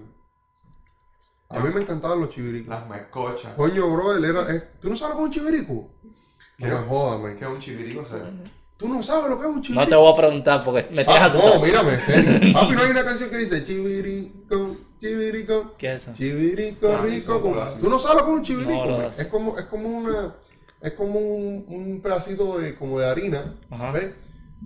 [1.50, 2.68] A mí me encantaban los chiviricos.
[2.68, 3.52] Las mezcochas.
[3.54, 4.42] Coño, bro, él era.
[4.54, 5.90] es- ¿Tú no sabes lo que es un chivirico?
[6.58, 6.66] ¿Qué?
[6.66, 7.34] No me jodas, man.
[7.36, 8.24] Que es un chivirico, ¿sabes?
[8.78, 9.82] ¿Tú no sabes lo que es un chivirico?
[9.82, 11.54] No te voy a preguntar porque me tienes Ah, asustado.
[11.56, 12.52] no, mírame, serio.
[12.54, 16.12] Papi, no hay una canción que dice chivirico, chivirico, ¿Qué es eso?
[16.12, 17.40] chivirico, Ah, rico.
[17.42, 17.80] con-.
[17.80, 18.86] ¿Tú no sabes lo que es un chivirico?
[18.86, 20.34] No, no es como, es como una,
[20.80, 23.90] es como un, un pedacito de, como de harina, Ajá.
[23.92, 24.14] ¿ves?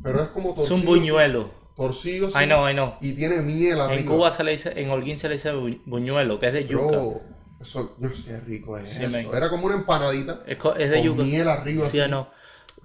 [0.02, 0.76] Pero es como Es torcido.
[0.76, 1.50] un buñuelo.
[1.74, 2.94] Torcido, sí, I know, I know.
[3.00, 3.98] Y tiene miel arriba.
[3.98, 6.66] En Cuba se le dice, en Holguín se le dice bu- buñuelo, que es de
[6.66, 6.84] yuca.
[6.86, 7.22] Bro,
[7.62, 9.10] eso, no sé qué rico es Sí, eso.
[9.10, 9.26] man.
[9.34, 11.22] Era como una empanadita Es, es de con yuca.
[11.24, 11.88] miel arriba.
[11.88, 12.12] Sí así.
[12.12, 12.28] o no.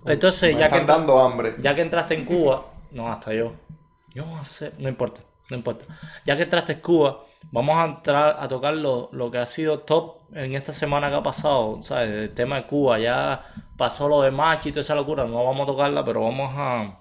[0.08, 1.56] Entonces, Me ya que, están dando hambre.
[1.60, 3.54] ya que entraste en Cuba, no, hasta yo.
[4.14, 5.86] Yo no sé, no importa, no importa.
[6.26, 9.80] Ya que entraste en Cuba, vamos a entrar a tocar lo, lo que ha sido
[9.80, 12.10] top en esta semana que ha pasado, ¿sabes?
[12.10, 13.44] El tema de Cuba, ya
[13.78, 17.00] pasó lo de Machi y toda esa locura, no vamos a tocarla, pero vamos a,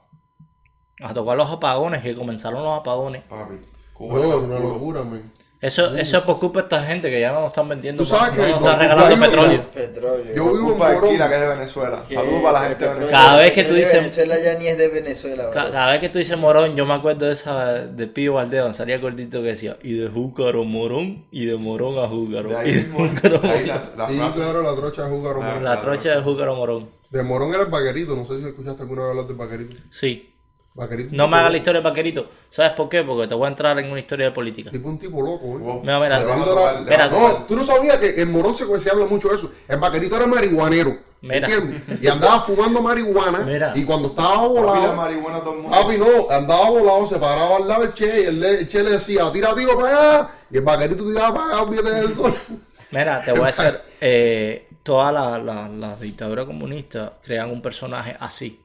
[1.03, 3.23] a tocar los apagones, que comenzaron los apagones.
[3.25, 3.57] Papi.
[3.93, 5.33] Cuba está una locura, man.
[5.67, 8.03] Eso, eso es por culpa de esta gente que ya no nos están vendiendo.
[8.03, 9.63] Tú sabes no que nos están regalando petróleo.
[9.75, 10.35] Petróleo.
[10.35, 11.09] Yo vivo en de.
[11.09, 12.05] Kila, que es de Venezuela.
[12.09, 13.19] Saludos para la gente de Venezuela.
[13.19, 15.51] Cada vez que tú de dices- Venezuela ya ni es de Venezuela.
[15.51, 18.99] Cada vez que tú dices morón, yo me acuerdo de esa de Pío Valdeón, salía
[18.99, 22.49] gordito que decía, y de júcaro morón, y de morón a júcaro.
[22.49, 23.67] De y ahí de júcaro de ahí morón.
[23.69, 25.65] las, las Sí, claro, la trocha de Júcaro Morón.
[25.65, 26.89] La trocha de júcaro morón.
[27.11, 29.77] De Morón era el vaquerito, no sé si escuchaste alguna vez hablar del vaquerito.
[29.91, 30.33] Sí.
[30.77, 31.09] Vaquerito.
[31.13, 32.29] No me hagas la historia de Paquerito.
[32.51, 33.03] ¿Sabes por qué?
[33.03, 34.71] Porque te voy a entrar en una historia de política.
[34.71, 35.59] Tipo un tipo loco, ¿eh?
[35.59, 35.81] Wow.
[35.81, 39.37] Mira, mira, Vaquerito No, tú no sabías que en Morón se, se habla mucho de
[39.37, 39.51] eso.
[39.67, 40.95] El vaquerito era marihuanero.
[41.23, 41.49] Mira.
[41.49, 42.03] ¿Entiendes?
[42.03, 43.39] Y andaba fumando marihuana.
[43.39, 43.73] Mira.
[43.75, 44.93] Y cuando estaba volado.
[44.95, 45.77] marihuana todo el mundo.
[45.77, 48.91] Papi no, andaba volado, se paraba al lado del che y el, el che le
[48.91, 50.31] decía, tira tiro para allá.
[50.51, 52.35] Y el vaquerito tiraba para allá, olvídate del sol.
[52.91, 58.15] Mira, te voy a decir, eh, toda la, la, la dictadura comunista crean un personaje
[58.21, 58.61] así,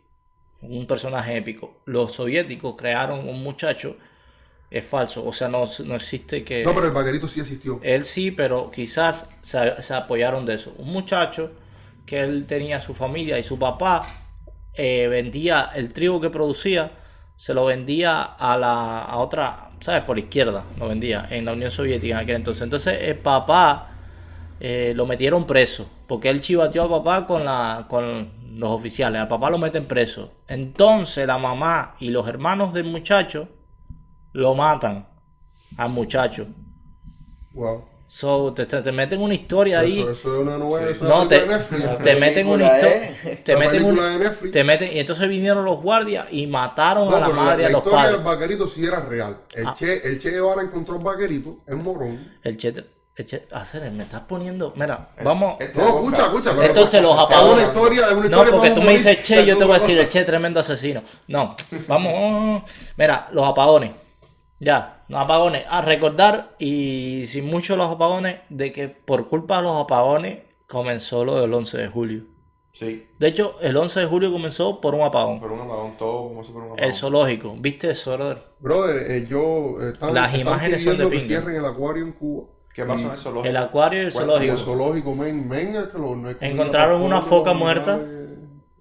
[0.62, 1.82] un personaje épico.
[1.86, 3.98] Los soviéticos crearon un muchacho,
[4.70, 6.64] es falso, o sea, no, no existe que...
[6.64, 7.80] No, pero el vaquerito sí existió.
[7.84, 10.74] Él sí, pero quizás se, se apoyaron de eso.
[10.78, 11.52] Un muchacho
[12.06, 14.08] que él tenía su familia y su papá
[14.74, 16.92] eh, vendía el trigo que producía,
[17.36, 20.04] se lo vendía a la a otra, ¿sabes?
[20.04, 22.64] Por izquierda, lo vendía en la Unión Soviética en aquel entonces.
[22.64, 23.92] Entonces el papá
[24.60, 29.22] eh, lo metieron preso, porque él chivateó a papá con, la, con los oficiales.
[29.22, 30.32] A papá lo meten preso.
[30.48, 33.48] Entonces la mamá y los hermanos del muchacho
[34.34, 35.08] lo matan
[35.78, 36.48] al muchacho.
[37.54, 37.86] Wow.
[38.08, 40.02] So, te, te, te meten una historia ahí.
[40.02, 41.40] Eso, eso es una novela, eso es No, una te,
[42.04, 43.08] te meten una historia.
[43.24, 43.42] ¿eh?
[43.46, 47.30] Te meten un- te meten, y entonces vinieron los guardias y mataron No, a la
[47.30, 49.38] madre la a los historia del vaquerito sí era real.
[49.56, 49.76] El, Ah.
[49.80, 52.32] che, el Che Guevara encontró el vaquerito en Morón.
[52.44, 52.86] El che, el che,
[53.52, 54.74] hacer, me estás poniendo.
[54.76, 55.58] Mira, vamos.
[55.60, 56.52] No, escucha, escucha.
[56.52, 57.66] pero- Entonces los Es una apagones.
[57.68, 60.08] historia, es una No, historia porque tú me dices che, yo te voy a decir
[60.08, 61.04] che, tremendo asesino.
[61.28, 61.56] No,
[61.88, 62.64] vamos.
[62.98, 63.92] Mira, los apagones.
[64.60, 65.64] Ya, los apagones.
[65.70, 71.26] A recordar, y sin mucho los apagones, de que por culpa de los apagones comenzó
[71.26, 72.24] lo del 11 de julio.
[72.72, 75.42] Sí, De hecho, el 11 de julio comenzó por un apagón.
[75.42, 76.80] por un apagón, todo si por un apagón.
[76.86, 78.44] El zoológico, ¿viste eso, brother?
[78.60, 79.76] Brother, eh, yo.
[79.82, 82.48] eh, están, Las están imágenes son de que cierren el acuario en Cuba.
[82.74, 83.50] ¿Qué pasó en el zoológico?
[83.50, 84.46] El acuario y el Cuéntame.
[84.46, 85.06] Y el zoológico.
[85.06, 88.00] zoológico, men, men, es que lo- no Encontraron una foca muerta.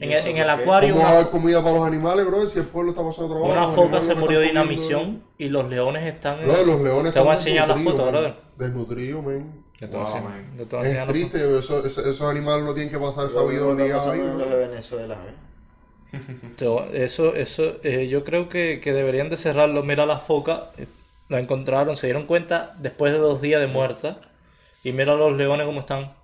[0.02, 2.46] En el, en el acuario, ¿Cómo va a una, haber comida para los animales, bro?
[2.46, 3.52] Si el pueblo está pasando trabajo.
[3.52, 6.38] una foca se murió de inanición y los leones están.
[6.42, 8.12] Bro, los leones Te voy a están enseñar la desnutridos, foto, men.
[8.12, 8.34] brother.
[8.56, 9.64] Desnutridos, men.
[9.92, 14.12] Wow, Es triste, esos, esos, esos animales no tienen que pasar esa vida está obligada
[14.12, 15.34] ahí, los de Venezuela, ¿eh?
[16.94, 19.82] Eso, eso, eh, yo creo que, que deberían de cerrarlo.
[19.82, 20.86] Mira la foca, eh,
[21.30, 24.20] la encontraron, se dieron cuenta después de dos días de muerta.
[24.84, 26.14] Y mira los leones cómo están.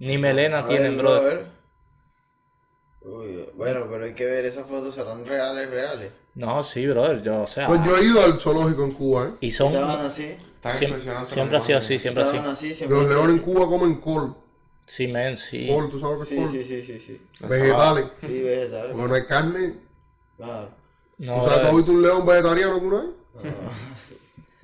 [0.00, 1.22] Ni melena A tienen, ver, brother.
[1.22, 1.46] a ver.
[3.02, 6.10] Uy, bueno, pero hay que ver esas fotos, serán reales, reales.
[6.34, 7.66] No, sí, brother, yo, o sea.
[7.66, 9.30] Pues yo he ido al zoológico en Cuba, ¿eh?
[9.40, 9.72] Y son.
[9.74, 12.36] Estaban así, Están Siempre, impresionantes siempre ha sido así, siempre así.
[12.36, 14.34] estaban así, siempre Los leones en Cuba comen col.
[14.86, 15.68] Sí, men, sí.
[15.68, 16.50] Col, ¿tú sabes lo que Sí, es col?
[16.52, 18.06] sí, sí, sí, Vegetales.
[18.20, 18.92] Sí, vegetales.
[18.92, 19.74] Porque no hay carne.
[20.38, 20.68] Claro.
[21.18, 23.10] No, ¿Tú sabes, ¿tú has visto un león vegetariano alguna vez?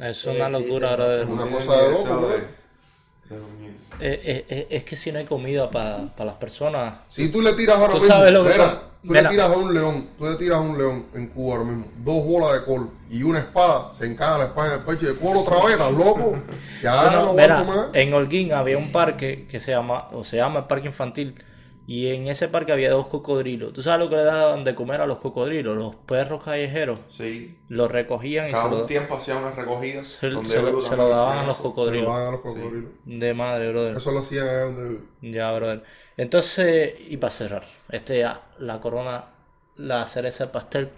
[0.01, 1.27] Es una Sí, locura, sí, brother.
[1.27, 3.77] Una Tienen cosa de loco, dormir.
[4.03, 6.95] Eh, eh, eh, es que si no hay comida para las personas.
[7.09, 9.23] Si tú le tiras ahora Tú mismo, sabes lo que mira, son- tú mira.
[9.23, 11.87] le tiras a un león, tú le tiras a un león en Cuba ahora mismo,
[11.99, 15.17] dos bolas de col y una espada, se encaja la espada en el pecho de
[15.21, 16.39] col otra vez, ¿estás loco?
[16.83, 20.61] Ya Bueno, no mira, en Holguín había un parque que se llama, o se llama
[20.61, 21.35] el parque infantil,
[21.93, 23.73] y en ese parque había dos cocodrilos.
[23.73, 25.77] ¿Tú sabes lo que le daban de comer a los cocodrilos?
[25.77, 30.07] Los perros callejeros Sí, los recogían y se cada lo, un tiempo hacían unas recogidas.
[30.07, 31.63] se- donde se lo- se daban a los eso.
[31.63, 32.15] Se lo cocodrilos.
[32.15, 32.91] dan a los cocodrilos.
[33.05, 33.97] De madre, brother.
[33.97, 35.01] Eso lo hacían allá donde...
[35.23, 35.83] Ya, brother.
[36.17, 39.25] Entonces, y para cerrar, este ya, la corona,
[39.77, 40.91] la cereza del pastel,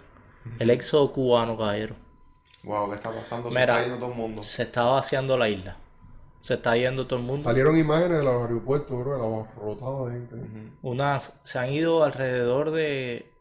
[0.59, 1.95] el éxodo cubano, caballero.
[2.63, 3.49] Wow, ¿qué está pasando?
[3.51, 3.73] Se Mira.
[3.73, 4.43] está yendo todo el mundo.
[4.43, 5.77] Se está vaciando la isla.
[6.43, 7.41] Se está yendo todo el mundo.
[7.45, 10.35] Salieron imágenes de los aeropuertos, bro, de la abarrotada de gente.
[10.81, 13.31] Unas, se han ido alrededor de...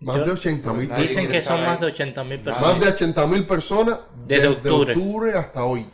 [0.00, 1.92] Más yo- de 80 mil Nadie Dicen que son más de ahí.
[1.92, 2.68] 80 mil personas.
[2.68, 4.92] Más de 80 mil personas Desde desde octubre.
[4.92, 5.86] octubre hasta hoy.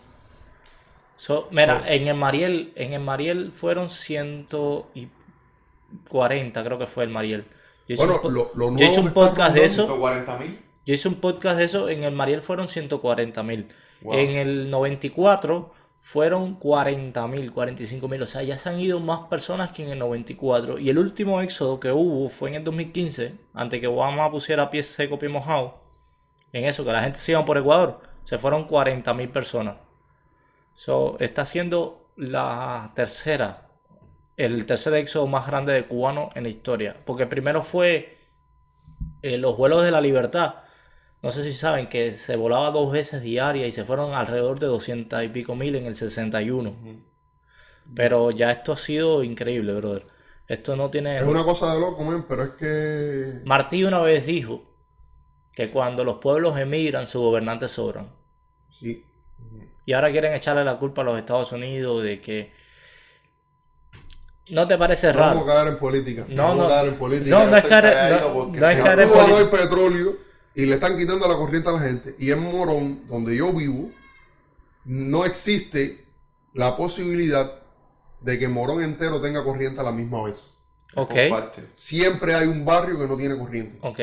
[1.16, 7.44] So, mira, en el Mariel, en el Mariel fueron 140, creo que fue el Mariel.
[7.86, 9.82] Yo hice Bueno, un, lo, lo yo nuevo hice un podcast de eso.
[9.86, 10.58] 140 mil.
[10.86, 13.68] Yo hice un podcast de eso, en el Mariel fueron 140 mil.
[14.02, 14.14] Wow.
[14.14, 18.22] En el 94 fueron 40 mil, 45 mil.
[18.22, 20.78] O sea, ya se han ido más personas que en el 94.
[20.78, 24.82] Y el último éxodo que hubo fue en el 2015, antes que Obama pusiera pie
[24.82, 25.80] seco, pie mojado.
[26.52, 28.00] En eso, que la gente se iba por Ecuador.
[28.24, 29.76] Se fueron 40 mil personas.
[30.76, 33.68] So, está siendo la tercera,
[34.36, 36.96] el tercer éxodo más grande de cubanos en la historia.
[37.04, 38.18] Porque primero fue
[39.22, 40.54] eh, los vuelos de la libertad.
[41.22, 44.66] No sé si saben que se volaba dos veces diaria y se fueron alrededor de
[44.68, 46.74] 200 y pico mil en el 61.
[47.94, 50.06] Pero ya esto ha sido increíble, brother.
[50.46, 51.18] Esto no tiene...
[51.18, 53.40] Es una cosa de loco, men, pero es que.
[53.44, 54.62] Martí una vez dijo
[55.52, 58.08] que cuando los pueblos emigran, sus gobernantes sobran.
[58.70, 59.04] Sí.
[59.84, 62.52] Y ahora quieren echarle la culpa a los Estados Unidos de que...
[64.50, 65.50] ¿No te parece No vamos raro?
[65.50, 66.24] a caer en política.
[66.28, 66.84] No, no.
[66.84, 67.30] en política.
[67.38, 69.50] No, no es estoy caer, calladito no, no es caer En en no política.
[69.50, 70.27] petróleo
[70.58, 72.16] y le están quitando la corriente a la gente.
[72.18, 73.90] Y en Morón, donde yo vivo,
[74.84, 76.04] no existe
[76.52, 77.52] la posibilidad
[78.20, 80.54] de que Morón entero tenga corriente a la misma vez.
[80.96, 81.62] Ok, Comparte.
[81.74, 83.78] Siempre hay un barrio que no tiene corriente.
[83.86, 84.00] ok.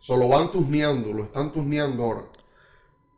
[0.00, 2.20] Solo van tusneando, lo están tusneando ahora.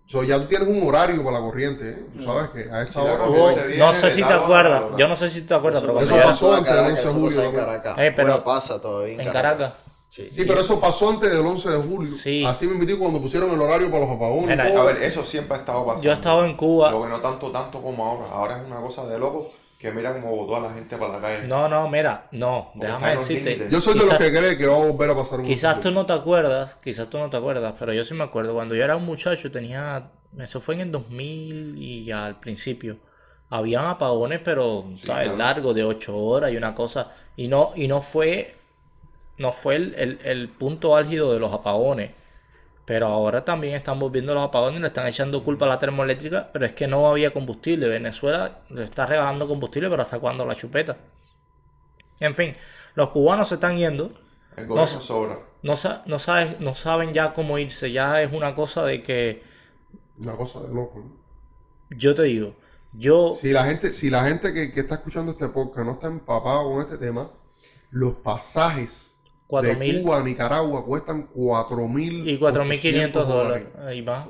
[0.07, 2.07] So, ya tú tienes un horario para la corriente, ¿eh?
[2.15, 3.25] Tú sabes que a esta hora...
[3.27, 6.17] Hubo- no sé si te da acuerdas, yo no sé si te acuerdas, pero Eso
[6.17, 7.57] yo- pasó antes del Caracas, 11 de eso julio, pasa en.
[7.57, 7.99] Caracas.
[7.99, 9.73] Eh, pero- Bueno, pasa todavía en Caracas.
[10.17, 10.31] Sí.
[10.31, 12.11] Sí, pero eso pasó antes del 11 de julio.
[12.11, 12.43] Sí.
[12.47, 14.49] Así me metí cuando pusieron el horario para los apagones.
[14.49, 14.65] Mira.
[14.65, 16.05] A ver, eso siempre ha estado pasando.
[16.05, 16.91] Yo estaba en Cuba.
[16.91, 18.31] Lo que no tanto, tanto como ahora.
[18.33, 21.21] Ahora es una cosa de loco que mira cómo votó a la gente para la
[21.21, 21.47] calle.
[21.47, 23.69] No, no, mira, no, Porque déjame decirte.
[23.71, 25.91] Yo soy de los que cree que va a volver a pasar un Quizás tú
[25.91, 28.55] no te acuerdas, quizás tú no te acuerdas, pero yo sí me acuerdo.
[28.55, 30.09] Cuando yo era un muchacho, tenía.
[30.39, 32.97] Eso fue en el 2000 y al principio.
[33.51, 35.25] Habían apagones, pero, ¿sabes?
[35.25, 35.37] claro.
[35.37, 37.13] Largos, de 8 horas y una cosa.
[37.37, 38.55] Y no, y no fue.
[39.39, 42.13] No fue el, el- el punto álgido de los apagones.
[42.85, 46.51] Pero ahora también están volviendo los apagones y le están echando culpa a la termoeléctrica.
[46.53, 47.89] Pero es que no había combustible.
[47.89, 50.97] Venezuela le está regalando combustible, pero ¿hasta cuándo la chupeta?
[52.21, 52.55] En fin,
[52.95, 54.11] los cubanos se están yendo.
[54.57, 55.39] El gobierno No- sobra.
[55.63, 55.75] No,
[56.07, 57.91] no saben ya cómo irse.
[57.91, 59.43] Ya es una cosa de que,
[60.19, 61.01] Una cosa de loco.
[61.01, 61.17] ¿no?
[61.91, 62.55] yo te digo,
[62.93, 66.07] yo, Si la gente, si la gente que, que está escuchando este podcast no está
[66.07, 67.31] empapado con este tema,
[67.91, 69.06] los pasajes
[69.47, 70.03] Cuatro de mil.
[70.03, 73.67] Cuba a Nicaragua cuestan 4.000 y 4.500 dólares.
[73.87, 74.27] Ahí va.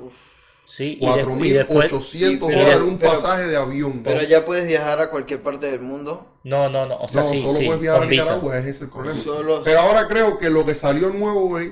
[0.65, 1.91] Sí, y después...
[1.91, 4.01] 4.800 y- dólares pero- un pero- pasaje de avión.
[4.03, 6.27] Pero ya puedes viajar a cualquier parte del mundo.
[6.43, 6.97] No, no, no.
[6.97, 8.05] O sea, no, sí, solo sí, puedes viajar a.
[8.05, 9.19] Nicaragua, ese es el problema.
[9.23, 11.71] Solo- Pero ahora creo que lo que salió nuevo es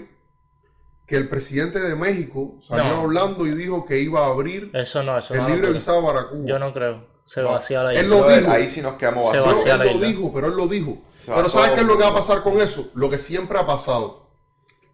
[1.05, 3.01] que el presidente de México salió No.
[3.01, 5.49] hablando y dijo que iba a abrir Eso no, eso el no.
[5.49, 6.45] lo libre visado para Cuba.
[6.47, 7.05] Yo no creo.
[7.25, 7.51] Se No.
[7.51, 8.09] vacía la Él isla.
[8.09, 8.51] lo Brother, dijo.
[8.53, 9.65] Ahí sí nos quedamos vacíos.
[9.65, 10.97] él lo dijo, pero él lo dijo.
[11.33, 12.89] Pero ¿sabes todo qué es lo que va a pasar con eso?
[12.93, 14.27] Lo que siempre ha pasado.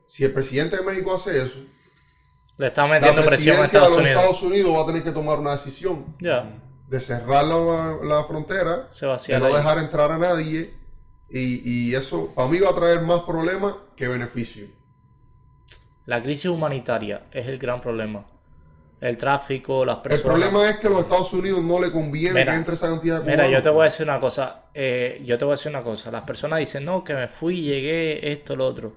[0.05, 1.59] Si el presidente de México hace eso,
[2.57, 4.17] Le está la metiendo presión a Estados de los Unidos.
[4.19, 6.45] Estados Unidos va a tener que tomar una decisión Ya,
[6.87, 10.73] de cerrar la, la frontera, de la no dejar entrar a nadie.
[11.29, 14.69] Y, y eso para mí va a traer más problemas que beneficios.
[16.05, 18.25] La crisis humanitaria es el gran problema.
[19.01, 20.23] El tráfico, las El personas...
[20.23, 23.19] problema es que a los Estados Unidos no le conviene Mira, que entre esa cantidad
[23.21, 24.65] de Mira, yo te voy a decir una cosa.
[24.73, 26.11] eh, yo te voy a decir una cosa.
[26.11, 28.93] Las personas dicen, no, que me fui, llegué, esto, lo otro.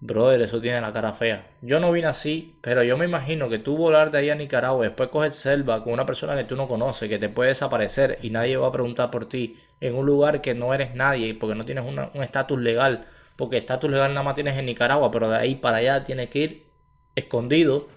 [0.00, 1.46] Brother, eso tiene la cara fea.
[1.62, 4.84] Yo no vine así, pero yo me imagino que tú volar de ahí a Nicaragua,
[4.84, 8.30] después coger selva con una persona que tú no conoces, que te puede desaparecer y
[8.30, 11.64] nadie va a preguntar por ti, en un lugar que no eres nadie, porque no
[11.64, 13.06] tienes una- un estatus legal,
[13.36, 16.38] porque estatus legal nada más tienes en Nicaragua, pero de ahí para allá tienes que
[16.40, 16.66] ir
[17.16, 17.88] escondido.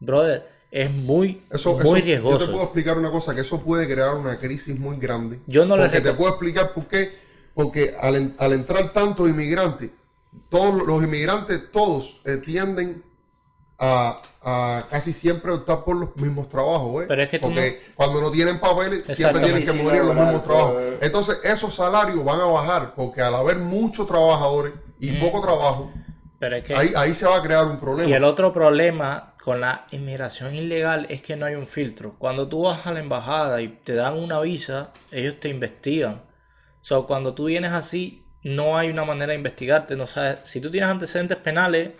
[0.00, 2.50] Brother, es muy, Eso, muy eso- Yo te riesgoso.
[2.50, 5.40] puedo explicar una cosa, que eso puede crear una crisis muy grande.
[5.46, 7.24] Yo no le Porque te puedo explicar por qué.
[7.54, 9.90] Porque al, en- al entrar tantos inmigrantes,
[10.50, 13.02] todos los inmigrantes, todos eh, tienden
[13.78, 17.06] a, a casi siempre optar por los mismos trabajos, ¿eh?
[17.08, 20.76] Pero es que Porque cuando no tienen papeles, siempre tienen que morir los mismos trabajos.
[21.00, 25.90] Entonces, esos salarios van a bajar, porque al haber muchos trabajadores y poco trabajo,
[26.38, 26.74] Pero es que...
[26.74, 28.08] ahí, ahí se va a crear un problema.
[28.08, 32.16] Y el otro problema con la inmigración ilegal es que no hay un filtro.
[32.18, 36.22] Cuando tú vas a la embajada y te dan una visa, ellos te investigan.
[36.80, 39.96] So, cuando tú vienes así, no hay una manera de investigarte.
[39.96, 41.92] No sabes, si tú tienes antecedentes penales,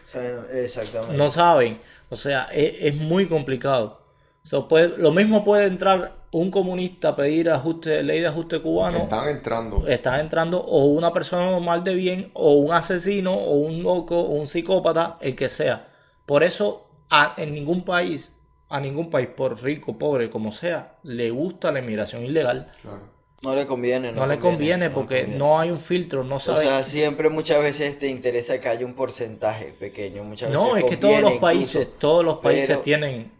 [0.52, 1.16] exactamente.
[1.16, 1.80] no saben.
[2.08, 4.05] O sea, es, es muy complicado.
[4.46, 4.68] So,
[4.98, 8.98] lo mismo puede entrar un comunista a pedir ajuste, ley de ajuste cubano.
[8.98, 9.84] están entrando.
[9.88, 14.34] Está entrando o una persona normal de bien, o un asesino, o un loco, o
[14.34, 15.88] un psicópata, el que sea.
[16.26, 18.30] Por eso, a- en ningún país,
[18.68, 22.70] a ningún país, por rico, pobre, como sea, le gusta la inmigración ilegal.
[22.82, 23.00] Claro.
[23.42, 24.12] No le conviene.
[24.12, 25.38] No, le conviene porque conviene.
[25.38, 26.64] no hay un filtro, no O sabe.
[26.66, 30.22] sea, siempre muchas veces te interesa que haya un porcentaje pequeño.
[30.22, 31.98] Muchas no, veces es que todos los países, incluso.
[31.98, 33.35] todos los países pero- tienen.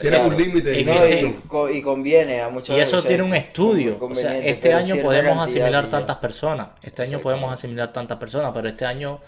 [0.00, 0.30] Tiene Claro.
[0.30, 1.30] un límite Y No, inmigración.
[1.44, 3.96] y, co- y conviene a muchas Y eso veces, tiene un estudio.
[4.00, 6.68] O sea, este año podemos asimilar tantas personas.
[6.82, 9.20] Este año podemos asimilar tantas personas, pero este año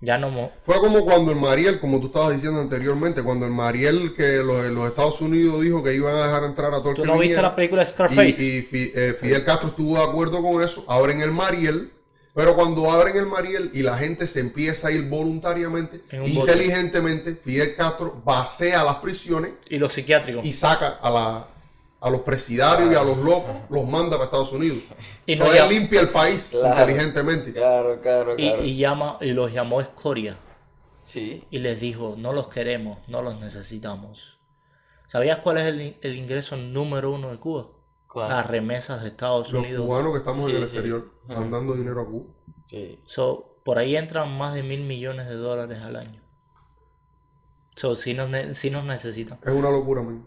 [0.00, 0.50] ya no.
[0.64, 4.64] Fue como cuando el Mariel, como tú estabas diciendo anteriormente, cuando el Mariel que los,
[4.70, 7.18] los Estados Unidos dijo que iban a dejar entrar a todo el ¿Tú que no
[7.18, 8.42] viste la película Scarface?
[8.44, 10.84] Y, eh, Fidel Castro estuvo de acuerdo con eso.
[10.88, 11.92] Ahora en el Mariel
[12.34, 17.74] Pero cuando abren el Mariel y la gente se empieza a ir voluntariamente, inteligentemente, Fidel
[17.76, 20.44] Castro vacía las prisiones Y los psiquiátricos.
[20.44, 21.46] y saca a, la,
[22.00, 24.78] a los presidarios y a los locos, los manda para Estados Unidos.
[25.26, 26.68] Y So, no él limpia el país Claro.
[26.80, 27.52] inteligentemente.
[27.52, 28.64] Claro, claro, Y, claro.
[28.64, 30.36] y llama, y los llamó escoria.
[31.04, 31.44] Sí.
[31.50, 34.38] Y les dijo, no los queremos, no los necesitamos.
[35.06, 37.66] ¿Sabías cuál es el ingreso número uno de Cuba?
[38.12, 38.28] ¿Cuál?
[38.28, 39.86] Las remesas de Estados Los Unidos.
[39.86, 40.64] cubanos que estamos en el sí.
[40.64, 42.26] exterior mandando dinero a Cuba.
[42.68, 43.00] Sí.
[43.06, 46.20] So, por ahí entran más de mil millones de dólares al año.
[47.74, 49.38] So, sí nos, ne- sí nos necesitan.
[49.42, 50.26] Es una locura, man.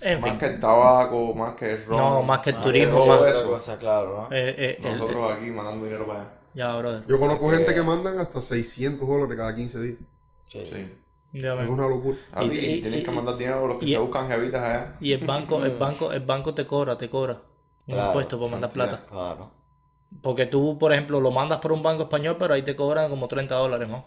[0.00, 0.38] En Más fin.
[0.38, 1.96] que el tabaco, más que el ron.
[1.98, 3.50] No, más que el Ah, turismo, pero más- eso.
[3.50, 4.36] cosa, claro, ¿no?
[4.36, 6.30] Eh, eh, el- Nosotros aquí mandando dinero para allá.
[6.54, 7.04] ya, brother.
[7.08, 9.98] Yo conozco gente que mandan hasta 600 dólares cada 15 días.
[10.46, 10.92] Sí.
[11.32, 11.68] Ya Es ven.
[11.68, 12.16] una locura.
[12.32, 14.28] A mí Y- y- tienes y- que mandar dinero a los que y- se buscan
[14.30, 14.96] jevitas allá.
[15.00, 17.34] Y el banco, el banco, el banco te cobra, te cobra
[17.86, 18.88] un Claro, impuesto por mandar cantidad.
[19.06, 19.06] plata.
[19.10, 19.50] Claro.
[20.22, 23.28] Porque tú, por ejemplo, lo mandas por un banco español, pero ahí te cobran como
[23.28, 24.04] 30 dólares más.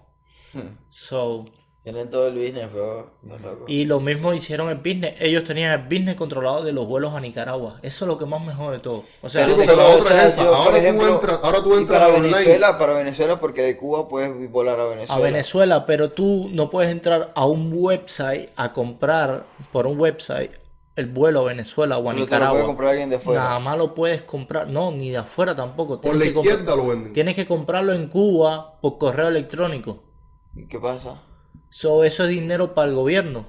[0.89, 1.45] So,
[1.83, 3.09] Tienen todo el business, bro.
[3.23, 3.65] Loco.
[3.67, 5.15] y lo mismo hicieron el business.
[5.19, 7.79] Ellos tenían el business controlado de los vuelos a Nicaragua.
[7.81, 9.03] Eso es lo que más me jode de todo.
[9.23, 12.13] O sea, Pero, o otra sea, es yo, Ahora tú entras- ahora tú entras para
[12.13, 12.33] online.
[12.33, 15.21] Venezuela, para Venezuela, porque de Cuba puedes volar a a Venezuela.
[15.23, 20.51] Venezuela, pero tú no puedes entrar a un website a comprar por un website
[20.95, 22.51] el vuelo a Venezuela o a Pero te lo Nicaragua.
[22.51, 23.41] puede comprar alguien de fuera.
[23.41, 25.99] Nada más lo puedes comprar, no, ni de afuera tampoco.
[25.99, 27.13] Por Tienes la que, izquierda lo venden.
[27.13, 30.03] tienes que comprarlo en Cuba por correo electrónico.
[30.55, 31.23] ¿Y ¿Qué pasa?
[31.71, 33.45] So, eso es dinero para el gobierno.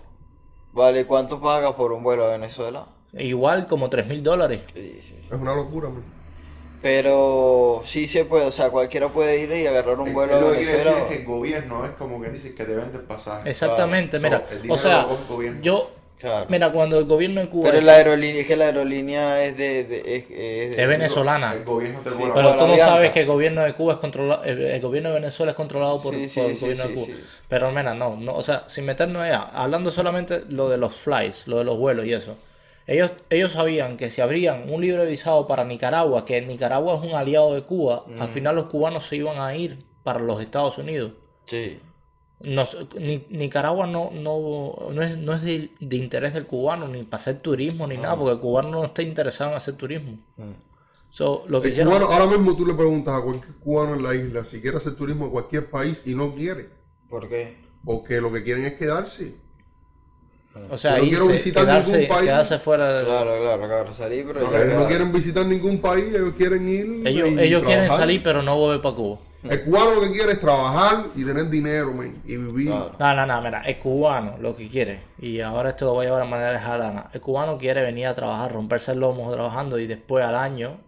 [0.73, 2.87] Vale, ¿cuánto pagas por un vuelo a Venezuela?
[3.13, 4.61] Igual como 3 mil dólares.
[4.73, 5.17] Sí, sí.
[5.31, 6.03] Es una locura, man.
[6.81, 10.51] Pero sí se puede, o sea, cualquiera puede ir y agarrar un vuelo a lo
[10.53, 11.07] que quiere decir Venezuela.
[11.09, 13.51] es que el gobierno es como que dice que te vende el pasaje.
[13.51, 14.39] Exactamente, Claro.
[14.39, 14.49] mira.
[14.49, 15.91] So, el o dinero sea, yo,
[16.23, 16.47] Claro.
[16.49, 19.57] mira, cuando el gobierno de Cuba Pero es, la aerolínea, es que la aerolínea es
[19.57, 19.85] de...
[19.85, 22.33] de- es, es venezolana, El gobierno cobra.
[22.35, 25.17] pero tú no sabes que el gobierno de Cuba es controlado, el, el gobierno de
[25.17, 27.07] Venezuela es controlado por, Sí, sí, por el sí, gobierno de sí, Cuba.
[27.07, 27.25] sí.
[27.49, 31.49] Pero mira, no, no, o sea, sin meternos allá, hablando solamente lo de los flights,
[31.49, 32.37] lo de los vuelos y eso.
[32.87, 37.15] Ellos, ellos sabían que si abrían un libre visado para Nicaragua, que Nicaragua es un
[37.17, 41.13] aliado de Cuba, al final los cubanos se iban a ir para los Estados Unidos.
[41.47, 41.81] Sí.
[42.45, 47.03] Nos- Ni- Nicaragua no, no, no es, no es de, de interés del cubano, ni
[47.05, 50.19] para hacer turismo, ni nada, porque el cubano no está interesado en hacer turismo.
[51.11, 54.03] So, lo que El hicieron, cubano, ahora mismo tú le preguntas a cualquier cubano en
[54.03, 56.71] la isla si quiere hacer turismo en cualquier país y no quiere.
[57.09, 57.57] ¿Por qué?
[57.85, 59.35] Porque lo que quieren es quedarse.
[60.71, 62.23] o sea, yo no quiero visitar quedarse, ningún país.
[62.25, 66.07] quedarse fuera de- Claro, claro, claro, salir, pero No, Ellos no quieren visitar ningún país,
[66.09, 67.07] ellos quieren ir.
[67.07, 69.19] Ellos, y ellos quieren salir, pero no volver para Cuba.
[69.43, 72.69] El cubano lo que quiere es trabajar y tener dinero, man, y vivir.
[72.69, 72.93] Claro.
[72.99, 76.09] No, no, no, mira, el cubano lo que quiere, y ahora esto lo voy a
[76.11, 79.79] llevar a manera de jalana, el cubano quiere venir a trabajar, romperse el lomo trabajando
[79.79, 80.79] y después al año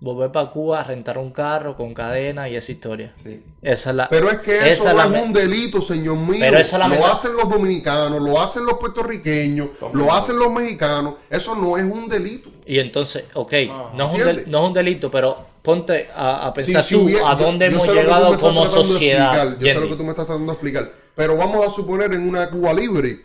[0.00, 3.12] volver para Cuba, rentar un carro con cadena y esa historia.
[3.16, 3.42] Sí.
[3.62, 6.36] Esa es la, Pero es que eso es no la es un delito, señor mío.
[6.38, 9.98] Pero esa es la lo hacen los dominicanos, lo hacen los puertorriqueños, Toma.
[9.98, 11.14] lo hacen los mexicanos.
[11.28, 12.50] Eso no es un delito.
[12.64, 16.54] Y entonces, ok, Ah, no, es un no es un delito, pero ponte a, a
[16.54, 19.34] pensar si tú hubiera- a dónde yo hemos llegado como sociedad.
[19.34, 20.92] explicar, Yo sé lo que tú me estás tratando de explicar.
[21.14, 23.20] Pero vamos a suponer en una Cuba libre.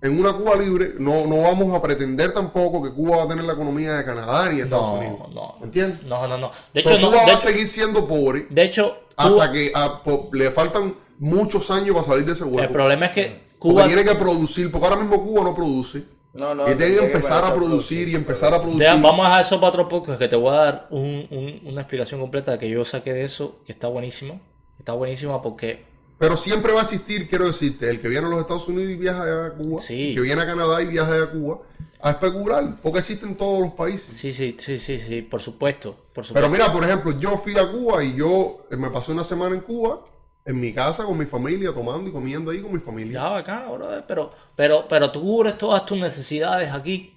[0.00, 3.44] En una Cuba libre no, no vamos a pretender tampoco que Cuba va a tener
[3.44, 5.18] la economía de Canadá ni de Estados No, Unidos.
[5.34, 5.54] no.
[5.62, 6.02] ¿Entiendes?
[6.04, 6.50] No, no, no.
[6.72, 9.72] De So, hecho, no, Cuba de va a seguir siendo pobre de hecho, hasta que
[9.74, 12.72] a- po- le faltan muchos años para salir de ese el hueco.
[12.72, 13.22] problema es que
[13.58, 13.86] Porque Cuba...
[13.88, 16.02] tiene que producir, porque ahora mismo Cuba no produce.
[16.38, 16.70] No, no.
[16.70, 18.80] y tiene que empezar a producir y empezar a producir.
[18.82, 21.60] Deja- vamos a dejar eso para otro poco, que te voy a dar un- un-
[21.72, 24.40] una explicación completa que yo saqué de eso, que está buenísimo.
[24.78, 25.84] Está buenísima porque
[26.18, 28.96] Pero siempre va a existir, quiero decirte, el que viene a los Estados Unidos y
[28.96, 30.10] viaja a Cuba, Sí.
[30.10, 31.58] el que viene a Canadá y viaja a Cuba,
[32.00, 34.08] a especular, porque existen todos los países.
[34.16, 36.48] sí, sí, sí, sí, sí, por supuesto, por Pero supuesto.
[36.48, 39.60] mira, por ejemplo, yo fui a Cuba y yo eh, me pasé una semana en
[39.60, 40.00] Cuba,
[40.46, 43.14] en mi casa, con mi familia, tomando y comiendo ahí con mi familia.
[43.14, 47.12] Ya, bacano, brother, pero, pero, pero tú cubres todas tus necesidades aquí.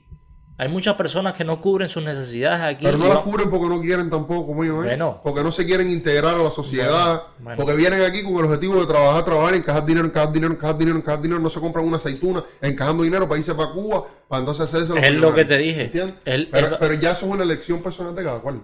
[0.58, 2.84] Hay muchas personas que no cubren sus necesidades aquí.
[2.84, 4.88] Pero no las cubren porque no quieren tampoco, mío, ¿eh?
[4.88, 5.22] Bueno.
[5.24, 7.14] Porque no se quieren integrar a la sociedad.
[7.14, 7.58] Bueno, bueno.
[7.62, 10.98] Porque vienen aquí con el objetivo de trabajar, trabajar, encajar dinero, encajar dinero, encajar dinero,
[10.98, 11.40] encajar dinero.
[11.40, 15.02] No se compran una aceituna encajando dinero para irse para Cuba, para entonces hacerse los
[15.02, 15.84] Es lo que te dije.
[15.84, 16.16] ¿Entiendes?
[16.26, 18.62] Pero, ya eso es una elección personal de cada cual.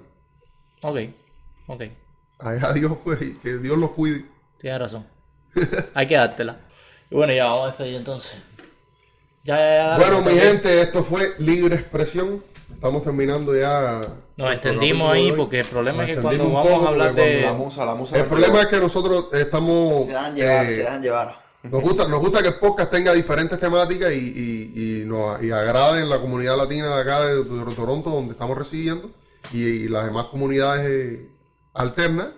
[0.82, 0.98] Ok,
[1.68, 1.82] ok,
[2.40, 4.35] Ay, a Dios, pues, que Dios los cuide.
[4.66, 5.06] Tienes razón.
[5.94, 6.58] Hay que dártela.
[7.12, 8.36] Y bueno, ya vamos a despedir entonces.
[9.44, 9.98] Ya, ya, ya.
[9.98, 12.44] Bueno, mi gente, esto fue Libre Expresión.
[12.74, 14.08] Estamos terminando ya.
[14.36, 17.42] Nos extendimos ahí porque el problema Nos es que cuando vamos poco a hablar de...
[17.42, 18.18] La musa, la musa.
[18.18, 20.08] El problema es que nosotros estamos.
[20.08, 21.46] Se dejan llevar, eh, se dejan llevar.
[21.62, 25.52] Nos gusta, nos gusta que el podcast tenga diferentes temáticas y, y, y nos y
[25.52, 29.12] agrade en la comunidad latina de acá de, de Toronto, donde estamos residiendo,
[29.54, 31.30] y, y las demás comunidades eh,
[31.76, 32.32] alterna,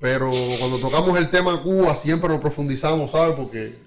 [0.00, 3.34] pero cuando tocamos el tema Cuba siempre lo profundizamos, ¿sabes?
[3.36, 3.84] Porque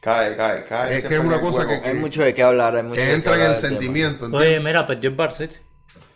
[0.00, 0.96] Cae, cae, cae.
[0.98, 1.82] Es que es una en cosa hueco.
[1.82, 4.26] que- Hay mucho de qué hablar, hay mucho que de qué entra en el sentimiento.
[4.32, 5.50] Oye, mira, perdió el Barça.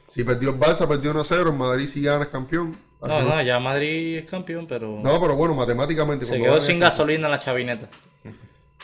[0.09, 2.76] Si perdió el Barça, perdió 1 a 0, el Madrid si gana es campeón.
[3.01, 6.24] No, no, ya Madrid es campeón, pero No, pero bueno, matemáticamente.
[6.26, 7.89] se quedó sin gasolina en la chavineta.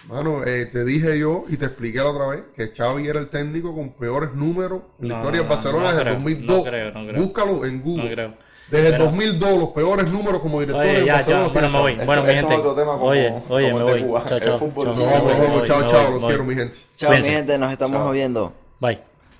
[0.08, 3.28] Mano, eh, te dije yo y te expliqué la otra vez que Xavi era el
[3.28, 6.22] técnico con peores números en la No, historia no, de Barcelona no desde creo, el
[6.24, 6.56] 2002.
[6.56, 7.22] no creo, no creo.
[7.22, 8.04] Búscalo en Google.
[8.04, 8.34] No creo.
[8.70, 11.24] Desde el Pero- 2002, los peores números como director Oye, ya, Barcelona.
[11.24, 12.06] ya, los bueno, tiene me voy.
[12.06, 12.54] Bueno, mi esto es gente.
[12.54, 14.02] otro tema como- Oye, oye, como me el voy.
[14.08, 14.24] Cuba.
[14.28, 14.58] Chao, El chao.
[14.58, 16.78] chao, me voy, Chao, chao, los quiero, mi gente.
[16.96, 18.52] Chao, mi gente, nos estamos viendo.
[18.80, 19.07] Bye.